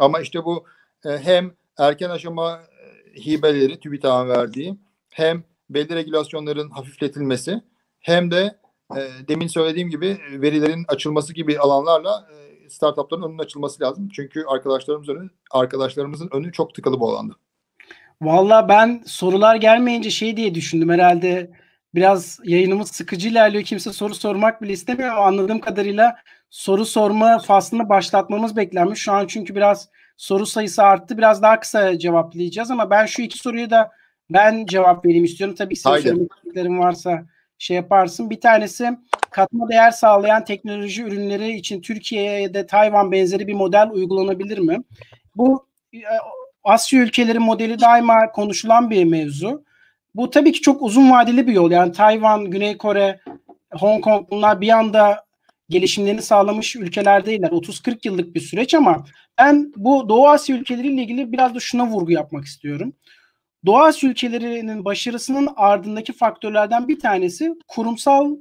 Ama 0.00 0.20
işte 0.20 0.44
bu 0.44 0.64
e, 1.04 1.18
hem 1.18 1.54
erken 1.78 2.10
aşama 2.10 2.52
e, 2.52 3.20
hibeleri 3.20 3.80
TÜBİTAK'ın 3.80 4.28
verdiği 4.28 4.76
hem 5.10 5.44
belli 5.70 5.94
regülasyonların 5.94 6.70
hafifletilmesi 6.70 7.62
hem 8.00 8.30
de 8.30 8.58
e, 8.96 9.00
demin 9.28 9.46
söylediğim 9.46 9.90
gibi 9.90 10.18
verilerin 10.30 10.84
açılması 10.88 11.34
gibi 11.34 11.58
alanlarla 11.58 12.28
e, 12.32 12.70
startupların 12.70 13.22
önünün 13.22 13.38
açılması 13.38 13.82
lazım. 13.82 14.08
Çünkü 14.08 14.44
arkadaşlarımız 14.48 15.08
önü, 15.08 15.30
arkadaşlarımızın 15.50 16.28
önü 16.32 16.52
çok 16.52 16.74
tıkalı 16.74 17.00
bu 17.00 17.10
alanda. 17.10 17.34
Valla 18.22 18.68
ben 18.68 19.02
sorular 19.06 19.56
gelmeyince 19.56 20.10
şey 20.10 20.36
diye 20.36 20.54
düşündüm 20.54 20.90
herhalde 20.90 21.50
biraz 21.94 22.40
yayınımız 22.44 22.90
sıkıcı 22.90 23.28
ilerliyor. 23.28 23.64
Kimse 23.64 23.92
soru 23.92 24.14
sormak 24.14 24.62
bile 24.62 24.72
istemiyor 24.72 25.10
ama 25.10 25.26
anladığım 25.26 25.60
kadarıyla 25.60 26.16
soru 26.50 26.84
sorma 26.84 27.38
faslını 27.38 27.88
başlatmamız 27.88 28.56
beklenmiş. 28.56 29.00
Şu 29.00 29.12
an 29.12 29.26
çünkü 29.26 29.54
biraz 29.54 29.88
soru 30.16 30.46
sayısı 30.46 30.82
arttı. 30.82 31.18
Biraz 31.18 31.42
daha 31.42 31.60
kısa 31.60 31.98
cevaplayacağız 31.98 32.70
ama 32.70 32.90
ben 32.90 33.06
şu 33.06 33.22
iki 33.22 33.38
soruyu 33.38 33.70
da 33.70 33.90
ben 34.30 34.66
cevap 34.66 35.04
vereyim 35.04 35.24
istiyorum. 35.24 35.56
Tabii 35.58 35.76
senin 35.76 35.96
söylemeklerin 35.96 36.78
varsa 36.78 37.24
şey 37.58 37.76
yaparsın. 37.76 38.30
Bir 38.30 38.40
tanesi 38.40 38.90
katma 39.30 39.68
değer 39.68 39.90
sağlayan 39.90 40.44
teknoloji 40.44 41.02
ürünleri 41.02 41.52
için 41.52 41.80
Türkiye'de 41.80 42.66
Tayvan 42.66 43.12
benzeri 43.12 43.46
bir 43.46 43.54
model 43.54 43.90
uygulanabilir 43.90 44.58
mi? 44.58 44.82
Bu 45.36 45.66
e, 45.94 45.98
Asya 46.64 47.00
ülkeleri 47.00 47.38
modeli 47.38 47.80
daima 47.80 48.32
konuşulan 48.32 48.90
bir 48.90 49.04
mevzu. 49.04 49.64
Bu 50.14 50.30
tabii 50.30 50.52
ki 50.52 50.60
çok 50.60 50.82
uzun 50.82 51.10
vadeli 51.10 51.46
bir 51.46 51.52
yol. 51.52 51.70
Yani 51.70 51.92
Tayvan, 51.92 52.50
Güney 52.50 52.76
Kore, 52.76 53.20
Hong 53.72 54.04
Kong 54.04 54.30
bunlar 54.30 54.60
bir 54.60 54.68
anda 54.68 55.24
gelişimlerini 55.68 56.22
sağlamış 56.22 56.76
ülkeler 56.76 57.26
değiller. 57.26 57.48
30-40 57.48 57.98
yıllık 58.04 58.34
bir 58.34 58.40
süreç 58.40 58.74
ama 58.74 59.04
ben 59.38 59.72
bu 59.76 60.08
Doğu 60.08 60.28
Asya 60.28 60.56
ülkeleriyle 60.56 61.02
ilgili 61.02 61.32
biraz 61.32 61.54
da 61.54 61.60
şuna 61.60 61.86
vurgu 61.86 62.12
yapmak 62.12 62.44
istiyorum. 62.44 62.92
Doğu 63.66 63.78
Asya 63.78 64.10
ülkelerinin 64.10 64.84
başarısının 64.84 65.48
ardındaki 65.56 66.12
faktörlerden 66.12 66.88
bir 66.88 67.00
tanesi 67.00 67.54
kurumsal 67.68 68.36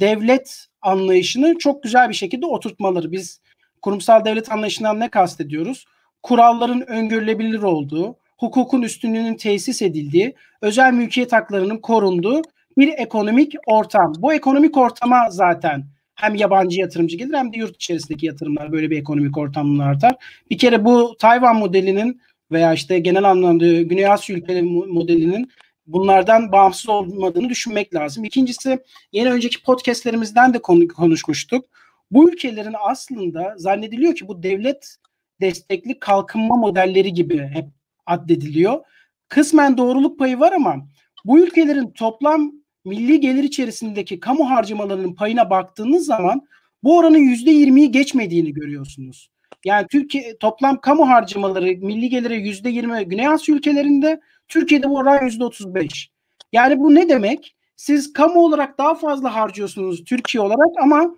devlet 0.00 0.66
anlayışını 0.82 1.58
çok 1.58 1.82
güzel 1.82 2.08
bir 2.08 2.14
şekilde 2.14 2.46
oturtmaları. 2.46 3.12
Biz 3.12 3.40
kurumsal 3.82 4.24
devlet 4.24 4.52
anlayışından 4.52 5.00
ne 5.00 5.08
kastediyoruz? 5.08 5.84
Kuralların 6.22 6.90
öngörülebilir 6.90 7.62
olduğu, 7.62 8.16
hukukun 8.38 8.82
üstünlüğünün 8.82 9.34
tesis 9.34 9.82
edildiği, 9.82 10.34
özel 10.62 10.92
mülkiyet 10.92 11.32
haklarının 11.32 11.78
korunduğu 11.78 12.42
bir 12.78 12.92
ekonomik 12.98 13.54
ortam. 13.66 14.12
Bu 14.18 14.32
ekonomik 14.32 14.76
ortama 14.76 15.30
zaten 15.30 15.84
hem 16.14 16.34
yabancı 16.34 16.80
yatırımcı 16.80 17.16
gelir 17.16 17.34
hem 17.34 17.52
de 17.52 17.58
yurt 17.58 17.74
içerisindeki 17.74 18.26
yatırımlar 18.26 18.72
böyle 18.72 18.90
bir 18.90 18.98
ekonomik 18.98 19.38
ortamını 19.38 19.84
artar. 19.84 20.14
Bir 20.50 20.58
kere 20.58 20.84
bu 20.84 21.16
Tayvan 21.18 21.56
modelinin 21.56 22.20
veya 22.52 22.72
işte 22.72 22.98
genel 22.98 23.30
anlamda 23.30 23.82
Güney 23.82 24.06
Asya 24.06 24.36
ülkeleri 24.36 24.62
modelinin 24.62 25.50
bunlardan 25.86 26.52
bağımsız 26.52 26.88
olmadığını 26.88 27.48
düşünmek 27.48 27.94
lazım. 27.94 28.24
İkincisi 28.24 28.78
yeni 29.12 29.32
önceki 29.32 29.62
podcastlerimizden 29.62 30.54
de 30.54 30.62
konuşmuştuk. 30.88 31.64
Bu 32.10 32.30
ülkelerin 32.30 32.74
aslında 32.80 33.54
zannediliyor 33.56 34.14
ki 34.14 34.28
bu 34.28 34.42
devlet 34.42 34.96
destekli 35.40 35.98
kalkınma 35.98 36.56
modelleri 36.56 37.12
gibi 37.12 37.38
hep 37.38 37.68
addediliyor. 38.06 38.80
Kısmen 39.28 39.78
doğruluk 39.78 40.18
payı 40.18 40.40
var 40.40 40.52
ama 40.52 40.88
bu 41.24 41.40
ülkelerin 41.40 41.90
toplam 41.90 42.52
milli 42.84 43.20
gelir 43.20 43.44
içerisindeki 43.44 44.20
kamu 44.20 44.50
harcamalarının 44.50 45.14
payına 45.14 45.50
baktığınız 45.50 46.06
zaman 46.06 46.48
bu 46.82 46.96
oranın 46.96 47.18
%20'yi 47.18 47.90
geçmediğini 47.90 48.52
görüyorsunuz. 48.52 49.31
Yani 49.64 49.86
Türkiye 49.90 50.38
toplam 50.38 50.80
kamu 50.80 51.08
harcamaları 51.08 51.64
milli 51.64 52.08
gelire 52.08 52.36
%20 52.36 53.02
Güney 53.02 53.28
Asya 53.28 53.54
ülkelerinde, 53.54 54.20
Türkiye'de 54.48 54.88
bu 54.88 54.96
oran 54.96 55.18
%35. 55.18 56.08
Yani 56.52 56.80
bu 56.80 56.94
ne 56.94 57.08
demek? 57.08 57.56
Siz 57.76 58.12
kamu 58.12 58.44
olarak 58.44 58.78
daha 58.78 58.94
fazla 58.94 59.34
harcıyorsunuz 59.34 60.04
Türkiye 60.04 60.42
olarak 60.42 60.82
ama 60.82 61.14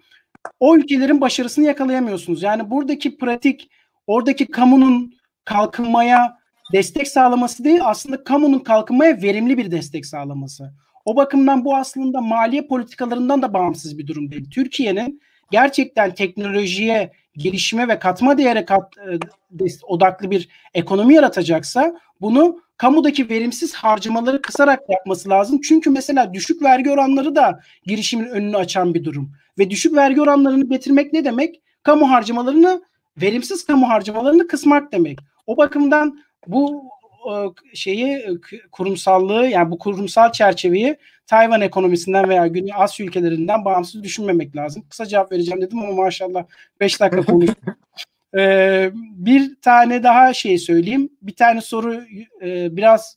o 0.61 0.77
ülkelerin 0.77 1.21
başarısını 1.21 1.65
yakalayamıyorsunuz. 1.65 2.43
Yani 2.43 2.71
buradaki 2.71 3.17
pratik 3.17 3.71
oradaki 4.07 4.47
kamunun 4.47 5.15
kalkınmaya 5.45 6.39
destek 6.73 7.09
sağlaması 7.09 7.65
değil 7.65 7.81
aslında 7.83 8.25
kamunun 8.25 8.59
kalkınmaya 8.59 9.23
verimli 9.23 9.59
bir 9.59 9.71
destek 9.71 10.07
sağlaması. 10.07 10.73
O 11.05 11.17
bakımdan 11.17 11.65
bu 11.65 11.77
aslında 11.77 12.21
maliye 12.21 12.67
politikalarından 12.67 13.43
da 13.43 13.55
bağımsız 13.55 13.99
bir 13.99 14.07
durum 14.07 14.31
değil. 14.31 14.51
Türkiye'nin 14.51 15.21
gerçekten 15.51 16.15
teknolojiye, 16.15 17.13
gelişime 17.37 17.89
ve 17.89 17.99
katma 17.99 18.39
değere 18.39 18.65
kat, 18.65 18.97
e, 19.61 19.67
odaklı 19.87 20.31
bir 20.31 20.49
ekonomi 20.75 21.15
yaratacaksa 21.15 21.95
bunu 22.21 22.61
kamudaki 22.77 23.29
verimsiz 23.29 23.75
harcamaları 23.75 24.43
kısarak 24.43 24.81
yapması 24.91 25.31
lazım. 25.31 25.61
Çünkü 25.61 25.91
mesela 25.91 26.35
düşük 26.35 26.63
vergi 26.63 26.91
oranları 26.91 27.37
da 27.37 27.61
girişimin 27.87 28.27
önünü 28.27 28.57
açan 28.57 28.95
bir 28.95 29.05
durum. 29.05 29.33
Ve 29.59 29.71
düşük 29.71 29.95
vergi 29.95 30.21
oranlarını 30.21 30.69
getirmek 30.69 31.13
ne 31.13 31.25
demek? 31.25 31.61
Kamu 31.83 32.11
harcamalarını, 32.11 32.83
verimsiz 33.17 33.65
kamu 33.67 33.89
harcamalarını 33.89 34.47
kısmak 34.47 34.93
demek. 34.93 35.19
O 35.47 35.57
bakımdan 35.57 36.21
bu 36.47 36.85
şeyi 37.75 38.07
e, 38.07 38.29
kurumsallığı 38.73 39.47
yani 39.47 39.71
bu 39.71 39.79
kurumsal 39.79 40.33
çerçeveyi 40.33 40.97
Tayvan 41.27 41.61
ekonomisinden 41.61 42.29
veya 42.29 42.47
Güney 42.47 42.73
Asya 42.77 43.07
ülkelerinden 43.07 43.65
bağımsız 43.65 44.03
düşünmemek 44.03 44.57
lazım. 44.57 44.85
Kısa 44.89 45.07
cevap 45.07 45.33
vereceğim 45.33 45.63
dedim 45.63 45.79
ama 45.79 45.93
maşallah 45.93 46.45
5 46.81 47.01
dakika 47.01 47.23
konuştum. 47.27 47.57
ee, 48.37 48.91
bir 48.95 49.55
tane 49.63 50.03
daha 50.03 50.35
şey 50.35 50.59
söyleyeyim. 50.59 51.09
Bir 51.23 51.35
tane 51.35 51.61
soru 51.61 52.05
e, 52.43 52.77
biraz 52.77 53.17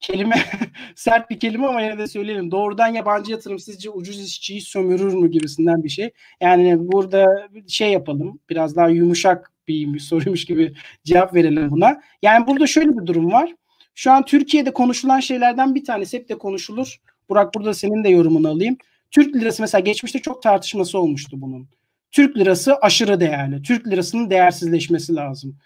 kelime 0.00 0.36
sert 0.94 1.30
bir 1.30 1.40
kelime 1.40 1.66
ama 1.66 1.82
yine 1.82 1.98
de 1.98 2.06
söyleyelim. 2.06 2.50
Doğrudan 2.50 2.88
yabancı 2.88 3.32
yatırım 3.32 3.58
sizce 3.58 3.90
ucuz 3.90 4.20
işçiyi 4.20 4.60
sömürür 4.60 5.14
mü 5.14 5.30
gibisinden 5.30 5.84
bir 5.84 5.88
şey. 5.88 6.10
Yani 6.40 6.76
burada 6.78 7.48
şey 7.68 7.92
yapalım. 7.92 8.40
Biraz 8.50 8.76
daha 8.76 8.88
yumuşak 8.88 9.51
bir 9.68 9.98
soruymuş 9.98 10.44
gibi 10.44 10.74
cevap 11.04 11.34
verelim 11.34 11.70
buna. 11.70 12.00
Yani 12.22 12.46
burada 12.46 12.66
şöyle 12.66 12.98
bir 12.98 13.06
durum 13.06 13.32
var. 13.32 13.54
Şu 13.94 14.12
an 14.12 14.24
Türkiye'de 14.24 14.72
konuşulan 14.72 15.20
şeylerden 15.20 15.74
bir 15.74 15.84
tanesi 15.84 16.18
hep 16.18 16.28
de 16.28 16.38
konuşulur. 16.38 16.96
Burak 17.28 17.54
burada 17.54 17.74
senin 17.74 18.04
de 18.04 18.08
yorumunu 18.08 18.48
alayım. 18.48 18.76
Türk 19.10 19.36
lirası 19.36 19.62
mesela 19.62 19.80
geçmişte 19.80 20.18
çok 20.18 20.42
tartışması 20.42 20.98
olmuştu 20.98 21.40
bunun. 21.40 21.68
Türk 22.10 22.36
lirası 22.36 22.76
aşırı 22.76 23.20
değerli. 23.20 23.62
Türk 23.62 23.86
lirasının 23.86 24.30
değersizleşmesi 24.30 25.14
lazım 25.14 25.58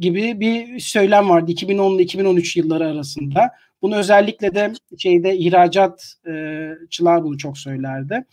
gibi 0.00 0.40
bir 0.40 0.80
söylem 0.80 1.28
vardı 1.28 1.50
2010 1.50 1.94
ile 1.94 2.02
2013 2.02 2.56
yılları 2.56 2.86
arasında. 2.86 3.50
Bunu 3.82 3.96
özellikle 3.96 4.54
de 4.54 4.72
şeyde 4.98 5.36
ihracatçılar 5.36 7.24
bunu 7.24 7.38
çok 7.38 7.58
söylerdi. 7.58 8.24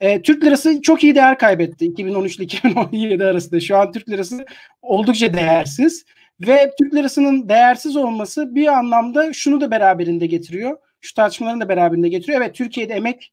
E, 0.00 0.22
Türk 0.22 0.44
lirası 0.44 0.82
çok 0.82 1.04
iyi 1.04 1.14
değer 1.14 1.38
kaybetti 1.38 1.84
2013 1.86 2.36
ile 2.36 2.44
2017 2.44 3.24
arasında. 3.24 3.60
Şu 3.60 3.76
an 3.76 3.92
Türk 3.92 4.08
lirası 4.08 4.44
oldukça 4.82 5.34
değersiz 5.34 6.04
ve 6.40 6.70
Türk 6.78 6.94
lirasının 6.94 7.48
değersiz 7.48 7.96
olması 7.96 8.54
bir 8.54 8.66
anlamda 8.66 9.32
şunu 9.32 9.60
da 9.60 9.70
beraberinde 9.70 10.26
getiriyor. 10.26 10.76
Şu 11.00 11.14
tartışmaların 11.14 11.60
da 11.60 11.68
beraberinde 11.68 12.08
getiriyor. 12.08 12.40
Evet 12.40 12.54
Türkiye'de 12.54 12.94
emek 12.94 13.32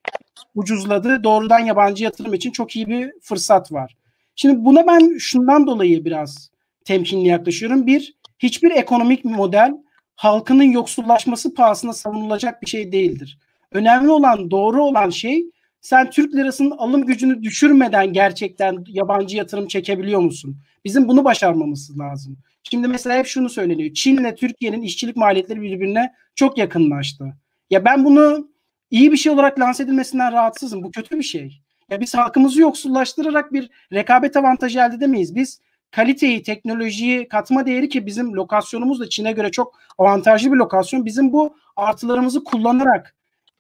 ucuzladı. 0.56 1.24
Doğrudan 1.24 1.60
yabancı 1.60 2.04
yatırım 2.04 2.34
için 2.34 2.52
çok 2.52 2.76
iyi 2.76 2.88
bir 2.88 3.12
fırsat 3.22 3.72
var. 3.72 3.96
Şimdi 4.36 4.66
buna 4.66 4.88
ben 4.88 5.18
şundan 5.18 5.68
dolayı 5.68 6.06
biraz 6.06 6.52
temkinli 6.86 7.28
yaklaşıyorum. 7.28 7.88
Bir, 7.88 8.14
hiçbir 8.40 8.72
ekonomik 8.72 9.26
model 9.26 9.74
halkının 10.16 10.72
yoksullaşması 10.72 11.54
pahasına 11.54 11.94
savunulacak 11.94 12.62
bir 12.62 12.68
şey 12.68 12.92
değildir. 12.92 13.38
Önemli 13.72 14.10
olan, 14.10 14.52
doğru 14.52 14.84
olan 14.84 15.10
şey 15.10 15.46
sen 15.82 16.10
Türk 16.10 16.36
lirasının 16.36 16.72
alım 16.72 17.06
gücünü 17.06 17.44
düşürmeden 17.44 18.14
gerçekten 18.14 18.84
yabancı 18.88 19.38
yatırım 19.38 19.68
çekebiliyor 19.68 20.20
musun? 20.22 20.58
Bizim 20.86 21.08
bunu 21.08 21.24
başarmamız 21.24 22.00
lazım. 22.00 22.38
Şimdi 22.64 22.88
mesela 22.88 23.18
hep 23.18 23.26
şunu 23.26 23.50
söyleniyor. 23.50 23.94
Çin'le 23.94 24.36
Türkiye'nin 24.36 24.82
işçilik 24.82 25.16
maliyetleri 25.16 25.62
birbirine 25.62 26.14
çok 26.36 26.58
yakınlaştı. 26.58 27.26
Ya 27.70 27.86
ben 27.86 28.06
bunu 28.06 28.52
iyi 28.92 29.12
bir 29.12 29.18
şey 29.18 29.32
olarak 29.32 29.60
lanse 29.60 29.84
edilmesinden 29.84 30.32
rahatsızım. 30.34 30.84
Bu 30.84 30.92
kötü 30.92 31.18
bir 31.18 31.24
şey. 31.24 31.62
Ya 31.90 32.02
biz 32.02 32.14
halkımızı 32.14 32.62
yoksullaştırarak 32.62 33.54
bir 33.54 33.70
rekabet 33.94 34.38
avantajı 34.38 34.80
elde 34.80 34.96
edemeyiz. 34.96 35.36
Biz 35.36 35.62
kaliteyi, 35.92 36.44
teknolojiyi, 36.44 37.28
katma 37.28 37.66
değeri 37.66 37.90
ki 37.90 38.06
bizim 38.06 38.34
lokasyonumuz 38.34 39.00
da 39.00 39.10
Çin'e 39.10 39.32
göre 39.32 39.52
çok 39.52 39.80
avantajlı 39.98 40.52
bir 40.52 40.58
lokasyon. 40.58 41.06
Bizim 41.06 41.34
bu 41.34 41.56
artılarımızı 41.76 42.44
kullanarak 42.44 43.16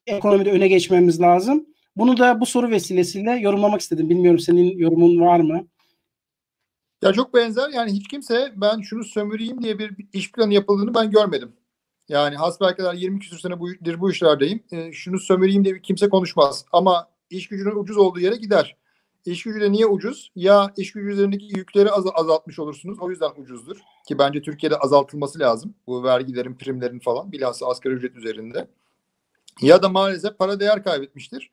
ekonomide 0.08 0.52
öne 0.52 0.68
geçmemiz 0.68 1.22
lazım. 1.22 1.66
Bunu 1.96 2.18
da 2.18 2.42
bu 2.42 2.46
soru 2.46 2.70
vesilesiyle 2.70 3.32
yorumlamak 3.32 3.82
istedim. 3.82 4.10
Bilmiyorum 4.10 4.40
senin 4.40 4.78
yorumun 4.78 5.22
var 5.22 5.40
mı? 5.40 5.68
Ya 7.02 7.14
çok 7.14 7.34
benzer. 7.34 7.70
Yani 7.70 7.92
hiç 7.92 8.08
kimse 8.08 8.54
ben 8.56 8.82
şunu 8.82 9.04
sömüreyim 9.04 9.64
diye 9.64 9.80
bir 9.80 9.96
iş 10.14 10.32
planı 10.32 10.54
yapıldığını 10.54 10.94
ben 10.94 11.12
görmedim. 11.12 11.54
Yani 12.10 12.36
hasbelkader 12.36 12.94
20 12.94 13.20
küsur 13.20 13.40
sene 13.40 13.60
bu, 13.60 13.68
bu 14.00 14.12
işlerdeyim. 14.12 14.64
E, 14.72 14.92
şunu 14.92 15.20
sömüreyim 15.20 15.64
diye 15.64 15.76
bir 15.76 15.84
kimse 15.84 16.10
konuşmaz. 16.10 16.66
Ama 16.72 17.08
iş 17.30 17.48
gücünün 17.48 17.76
ucuz 17.76 17.98
olduğu 17.98 18.20
yere 18.20 18.36
gider. 18.36 18.78
İş 19.26 19.44
gücü 19.44 19.62
de 19.62 19.72
niye 19.72 19.86
ucuz? 19.86 20.32
Ya 20.36 20.74
iş 20.78 20.92
gücü 20.92 21.10
üzerindeki 21.10 21.46
yükleri 21.46 21.92
az, 21.92 22.06
azaltmış 22.14 22.60
olursunuz. 22.60 23.00
O 23.02 23.10
yüzden 23.10 23.30
ucuzdur. 23.38 23.78
Ki 24.08 24.18
bence 24.20 24.42
Türkiye'de 24.42 24.78
azaltılması 24.78 25.40
lazım. 25.40 25.76
Bu 25.88 26.04
vergilerin, 26.04 26.56
primlerin 26.56 27.00
falan. 27.00 27.32
Bilhassa 27.32 27.68
asgari 27.68 27.94
ücret 27.94 28.16
üzerinde. 28.16 28.68
Ya 29.62 29.84
da 29.84 29.90
maalesef 29.90 30.38
para 30.38 30.60
değer 30.60 30.84
kaybetmiştir. 30.84 31.52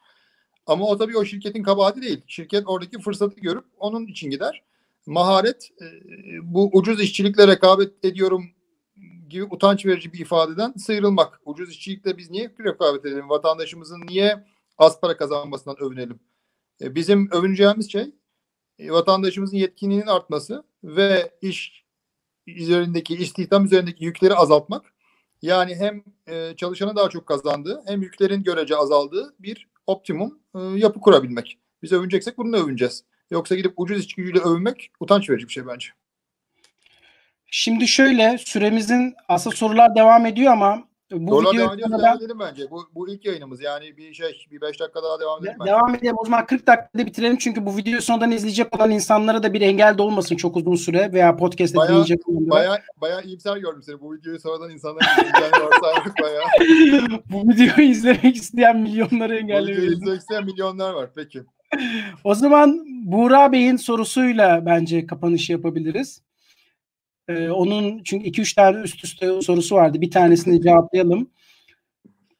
Ama 0.69 0.87
o 0.87 0.99
tabii 0.99 1.19
o 1.19 1.25
şirketin 1.25 1.63
kabahati 1.63 2.03
değil. 2.03 2.23
Şirket 2.27 2.65
oradaki 2.67 2.99
fırsatı 2.99 3.41
görüp 3.41 3.65
onun 3.79 4.07
için 4.07 4.31
gider. 4.31 4.63
Maharet 5.07 5.71
e, 5.81 5.85
bu 6.43 6.71
ucuz 6.73 7.01
işçilikle 7.01 7.47
rekabet 7.47 8.05
ediyorum 8.05 8.45
gibi 9.29 9.45
utanç 9.45 9.87
verici 9.87 10.13
bir 10.13 10.19
ifadeden 10.19 10.73
sıyrılmak. 10.73 11.41
Ucuz 11.45 11.71
işçilikle 11.71 12.19
biz 12.19 12.31
niye 12.31 12.51
rekabet 12.65 13.07
edelim? 13.07 13.29
Vatandaşımızın 13.29 14.01
niye 14.09 14.45
az 14.79 15.01
para 15.01 15.17
kazanmasından 15.17 15.83
övünelim? 15.83 16.21
E, 16.81 16.95
bizim 16.95 17.31
övüneceğimiz 17.31 17.93
şey 17.93 18.11
e, 18.79 18.91
vatandaşımızın 18.91 19.57
yetkinliğinin 19.57 20.07
artması 20.07 20.65
ve 20.85 21.33
iş 21.43 21.85
üzerindeki, 22.47 23.15
istihdam 23.15 23.65
üzerindeki 23.65 24.05
yükleri 24.05 24.35
azaltmak. 24.35 24.93
Yani 25.43 25.75
hem 25.75 26.03
e, 26.27 26.57
çalışana 26.57 26.97
daha 26.97 27.09
çok 27.09 27.27
kazandığı 27.27 27.83
hem 27.87 28.03
yüklerin 28.03 28.43
görece 28.43 28.77
azaldığı 28.77 29.35
bir 29.39 29.69
optimum 29.87 30.39
yapı 30.77 31.01
kurabilmek. 31.01 31.59
Biz 31.83 31.93
övüneceksek 31.93 32.39
bununla 32.39 32.57
övüneceğiz. 32.57 33.05
Yoksa 33.31 33.55
gidip 33.55 33.73
ucuz 33.77 34.05
iş 34.05 34.15
gücüyle 34.15 34.39
övünmek 34.39 34.91
utanç 35.01 35.31
verici 35.31 35.49
bir 35.49 35.53
şey 35.53 35.67
bence. 35.67 35.89
Şimdi 37.47 37.89
şöyle 37.89 38.39
süremizin 38.39 39.15
asıl 39.29 39.51
sorular 39.51 39.95
devam 39.97 40.27
ediyor 40.27 40.53
ama 40.53 40.89
bu 41.13 41.31
Sorular 41.31 41.59
devam 41.59 41.79
edelim, 41.79 41.99
devam 41.99 42.17
edelim 42.17 42.37
bence. 42.41 42.71
Bu, 42.71 42.83
bu 42.95 43.09
ilk 43.09 43.25
yayınımız 43.25 43.63
yani 43.63 43.97
bir 43.97 44.15
şey 44.15 44.47
bir 44.51 44.61
5 44.61 44.81
dakika 44.81 45.03
daha 45.03 45.21
devam 45.21 45.45
edelim. 45.45 45.61
De, 45.61 45.67
devam 45.67 45.95
edelim 45.95 46.15
o 46.19 46.25
zaman 46.25 46.47
40 46.47 46.67
dakikada 46.67 47.07
bitirelim 47.07 47.37
çünkü 47.37 47.67
bu 47.67 47.77
videoyu 47.77 48.03
sonradan 48.03 48.31
izleyecek 48.31 48.77
olan 48.77 48.91
insanlara 48.91 49.43
da 49.43 49.53
bir 49.53 49.61
engel 49.61 49.99
de 49.99 50.03
olmasın 50.03 50.37
çok 50.37 50.57
uzun 50.57 50.75
süre 50.75 51.13
veya 51.13 51.37
podcast'te 51.37 51.89
dinleyecek 51.89 52.29
olanlara. 52.29 52.51
Baya 52.51 52.79
baya 52.97 53.21
iyimser 53.21 53.57
gördüm 53.57 53.83
seni. 53.83 54.01
Bu 54.01 54.15
videoyu 54.15 54.41
sonradan 54.41 54.71
insanlar 54.71 55.03
izleyen 55.13 55.53
varsa 55.53 56.13
bayağı. 56.23 56.45
bu 57.31 57.49
videoyu 57.49 57.91
izlemek 57.91 58.37
isteyen 58.37 58.77
milyonları 58.77 59.37
engellemeyiz. 59.37 59.79
Bu 59.79 59.83
videoyu 59.83 59.97
izlemek 59.97 60.21
isteyen 60.21 60.45
milyonlar 60.45 60.93
var. 60.95 61.11
Peki. 61.17 61.43
o 62.25 62.35
zaman 62.35 62.85
Buğra 63.05 63.53
Bey'in 63.53 63.77
sorusuyla 63.77 64.67
bence 64.67 65.07
kapanışı 65.07 65.53
yapabiliriz. 65.53 66.23
Ee, 67.29 67.51
onun 67.51 68.03
çünkü 68.03 68.27
2-3 68.29 68.55
tane 68.55 68.79
üst 68.79 69.05
üste 69.05 69.41
sorusu 69.41 69.75
vardı. 69.77 70.01
Bir 70.01 70.11
tanesini 70.11 70.63
cevaplayalım. 70.63 71.31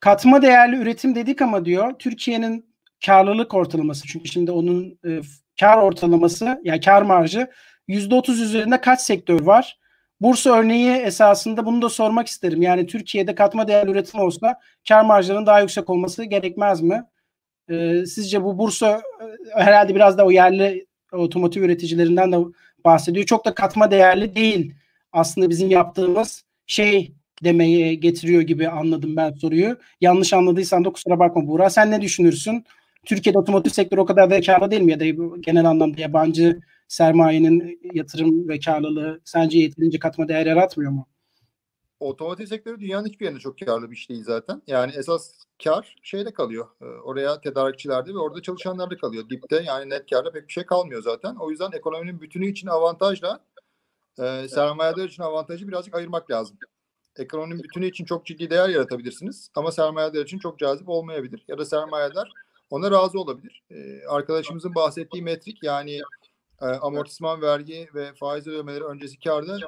Katma 0.01 0.43
değerli 0.43 0.77
üretim 0.77 1.15
dedik 1.15 1.43
ama 1.43 1.65
diyor 1.65 1.93
Türkiye'nin 1.99 2.69
karlılık 3.07 3.55
ortalaması 3.55 4.07
çünkü 4.07 4.29
şimdi 4.29 4.51
onun 4.53 4.99
e, 5.07 5.21
kar 5.61 5.79
ortalaması 5.79 6.61
yani 6.65 6.81
kar 6.81 7.03
marjı 7.03 7.51
%30 7.89 8.43
üzerinde 8.43 8.81
kaç 8.81 9.01
sektör 9.01 9.41
var? 9.41 9.79
Bursa 10.21 10.51
örneği 10.51 10.91
esasında 10.91 11.67
bunu 11.67 11.83
da 11.83 11.89
sormak 11.89 12.27
isterim. 12.27 12.63
Yani 12.63 12.87
Türkiye'de 12.87 13.35
katma 13.35 13.69
değerli 13.69 13.91
üretim 13.91 14.21
olsa 14.21 14.61
kar 14.89 15.05
marjlarının 15.05 15.47
daha 15.47 15.61
yüksek 15.61 15.91
olması 15.91 16.25
gerekmez 16.25 16.81
mi? 16.81 17.05
Ee, 17.71 18.07
sizce 18.07 18.43
bu 18.43 18.59
Bursa 18.59 19.03
e, 19.57 19.61
herhalde 19.61 19.95
biraz 19.95 20.19
da 20.19 20.27
o 20.27 20.31
yerli 20.31 20.87
otomotiv 21.13 21.63
üreticilerinden 21.63 22.33
de 22.33 22.37
bahsediyor. 22.89 23.27
Çok 23.27 23.45
da 23.45 23.55
katma 23.55 23.91
değerli 23.91 24.35
değil 24.37 24.75
aslında 25.13 25.51
bizim 25.51 25.71
yaptığımız 25.71 26.45
şey 26.67 27.13
demeye 27.45 27.95
getiriyor 27.95 28.43
gibi 28.43 28.69
anladım 28.69 29.17
ben 29.17 29.33
soruyu. 29.33 29.79
Yanlış 30.01 30.33
anladıysan 30.33 30.85
da 30.85 30.91
kusura 30.91 31.19
bakma 31.19 31.47
Buğra. 31.47 31.71
Sen 31.71 31.91
ne 31.91 32.01
düşünürsün? 32.01 32.65
Türkiye'de 33.07 33.39
otomotiv 33.39 33.71
sektörü 33.71 34.01
o 34.01 34.05
kadar 34.07 34.31
da 34.31 34.41
karlı 34.41 34.71
değil 34.71 34.83
mi? 34.83 34.93
Ya 34.93 35.01
da 35.01 35.05
genel 35.41 35.65
anlamda 35.65 36.01
yabancı 36.01 36.61
sermayenin 36.89 37.81
yatırım 37.95 38.49
ve 38.49 38.61
karlılığı 38.61 39.21
sence 39.25 39.59
yeterince 39.59 39.99
katma 39.99 40.29
değer 40.29 40.47
yaratmıyor 40.47 40.93
mu? 40.93 41.07
Otomotiv 42.01 42.47
sektörü 42.47 42.81
dünyanın 42.81 43.09
hiçbir 43.09 43.25
yerinde 43.25 43.41
çok 43.41 43.59
karlı 43.59 43.91
bir 43.91 43.97
iş 43.97 44.09
değil 44.11 44.25
zaten. 44.25 44.63
Yani 44.67 44.93
esas 44.97 45.45
kar 45.65 45.97
şeyde 46.03 46.33
kalıyor. 46.33 46.67
Ee, 46.83 46.85
Oraya 46.85 47.41
tedarikçilerde 47.41 48.15
ve 48.15 48.19
orada 48.19 48.43
çalışanlarda 48.43 48.97
kalıyor. 48.97 49.29
Dipte 49.31 49.63
yani 49.67 49.91
net 49.91 50.11
karda 50.11 50.33
pek 50.33 50.49
bir 50.49 50.53
şey 50.53 50.67
kalmıyor 50.67 51.03
zaten. 51.03 51.37
O 51.37 51.51
yüzden 51.51 51.73
ekonominin 51.73 52.21
bütünü 52.21 52.47
için 52.47 52.69
avantajla 52.69 53.41
e, 54.19 54.49
sermayeler 54.49 55.09
için 55.09 55.23
avantajı 55.23 55.69
birazcık 55.69 55.95
ayırmak 55.95 56.31
lazım. 56.31 56.59
Ekonominin 57.17 57.63
bütünü 57.63 57.87
için 57.87 58.05
çok 58.05 58.27
ciddi 58.27 58.51
değer 58.51 58.69
yaratabilirsiniz 58.69 59.51
ama 59.55 59.73
sermayeler 59.73 60.25
için 60.25 60.39
çok 60.39 60.59
cazip 60.59 60.89
olmayabilir. 60.89 61.45
Ya 61.49 61.59
da 61.59 61.65
sermayeler 61.65 62.33
ona 62.71 62.91
razı 62.91 63.21
olabilir. 63.21 63.63
Ee, 63.71 64.07
arkadaşımızın 64.09 64.75
bahsettiği 64.75 65.23
metrik 65.23 65.63
yani 65.63 66.01
e, 66.63 66.67
amortisman 66.67 67.43
vergi 67.43 67.89
ve 67.95 68.15
faiz 68.15 68.47
ödemeleri 68.47 68.85
öncesi 68.85 69.19
karda 69.19 69.59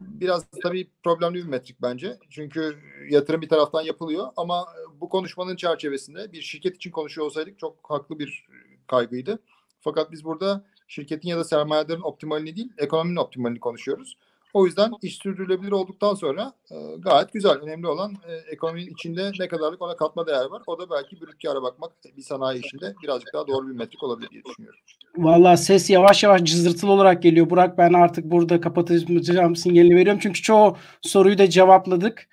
biraz 0.00 0.46
tabii 0.62 0.90
problemli 1.04 1.34
bir 1.34 1.48
metrik 1.48 1.82
bence. 1.82 2.18
Çünkü 2.30 2.76
yatırım 3.10 3.42
bir 3.42 3.48
taraftan 3.48 3.82
yapılıyor 3.82 4.28
ama 4.36 4.66
bu 5.00 5.08
konuşmanın 5.08 5.56
çerçevesinde 5.56 6.32
bir 6.32 6.42
şirket 6.42 6.76
için 6.76 6.90
konuşuyor 6.90 7.26
olsaydık 7.26 7.58
çok 7.58 7.76
haklı 7.82 8.18
bir 8.18 8.46
kaygıydı. 8.86 9.38
Fakat 9.80 10.12
biz 10.12 10.24
burada 10.24 10.64
şirketin 10.88 11.28
ya 11.28 11.38
da 11.38 11.44
sermayelerin 11.44 12.00
optimalini 12.00 12.56
değil, 12.56 12.72
ekonominin 12.78 13.16
optimalini 13.16 13.60
konuşuyoruz. 13.60 14.16
O 14.56 14.66
yüzden 14.66 14.90
iş 15.02 15.16
sürdürülebilir 15.16 15.72
olduktan 15.72 16.14
sonra 16.14 16.52
e, 16.70 16.74
gayet 16.98 17.32
güzel. 17.32 17.52
Önemli 17.52 17.86
olan 17.86 18.12
e, 18.28 18.52
ekonominin 18.52 18.92
içinde 18.92 19.30
ne 19.40 19.48
kadarlık 19.48 19.82
ona 19.82 19.96
katma 19.96 20.26
değer 20.26 20.44
var. 20.44 20.62
O 20.66 20.78
da 20.78 20.90
belki 20.90 21.20
brüt 21.20 21.42
kâra 21.42 21.62
bakmak 21.62 21.92
bir 22.16 22.22
sanayi 22.22 22.64
işinde 22.64 22.94
birazcık 23.02 23.34
daha 23.34 23.46
doğru 23.46 23.68
bir 23.68 23.74
metrik 23.74 24.02
olabilir 24.02 24.30
diye 24.30 24.44
düşünüyorum. 24.44 24.80
Vallahi 25.16 25.58
ses 25.58 25.90
yavaş 25.90 26.22
yavaş 26.22 26.44
cızırtılı 26.44 26.90
olarak 26.90 27.22
geliyor. 27.22 27.50
Burak 27.50 27.78
ben 27.78 27.92
artık 27.92 28.24
burada 28.24 28.60
kapatacağım 28.60 29.56
sinyalini 29.56 29.96
veriyorum. 29.96 30.20
Çünkü 30.22 30.42
çoğu 30.42 30.76
soruyu 31.02 31.38
da 31.38 31.50
cevapladık. 31.50 32.28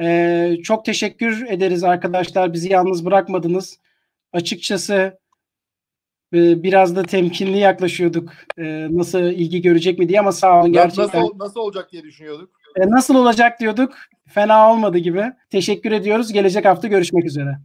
Ee, 0.00 0.56
çok 0.62 0.84
teşekkür 0.84 1.46
ederiz 1.46 1.84
arkadaşlar. 1.84 2.52
Bizi 2.52 2.72
yalnız 2.72 3.04
bırakmadınız. 3.04 3.78
Açıkçası 4.32 5.18
biraz 6.32 6.96
da 6.96 7.02
temkinli 7.02 7.58
yaklaşıyorduk. 7.58 8.32
E, 8.58 8.88
nasıl 8.90 9.20
ilgi 9.20 9.62
görecek 9.62 9.98
mi 9.98 10.08
diye 10.08 10.20
ama 10.20 10.32
sağ 10.32 10.60
olun 10.60 10.72
gerçekten. 10.72 11.22
Nasıl, 11.22 11.38
nasıl 11.38 11.60
olacak 11.60 11.92
diye 11.92 12.02
düşünüyorduk. 12.02 12.50
E, 12.76 12.90
nasıl 12.90 13.14
olacak 13.14 13.60
diyorduk. 13.60 13.94
Fena 14.28 14.72
olmadı 14.72 14.98
gibi. 14.98 15.24
Teşekkür 15.50 15.92
ediyoruz. 15.92 16.32
Gelecek 16.32 16.64
hafta 16.64 16.88
görüşmek 16.88 17.24
üzere. 17.24 17.58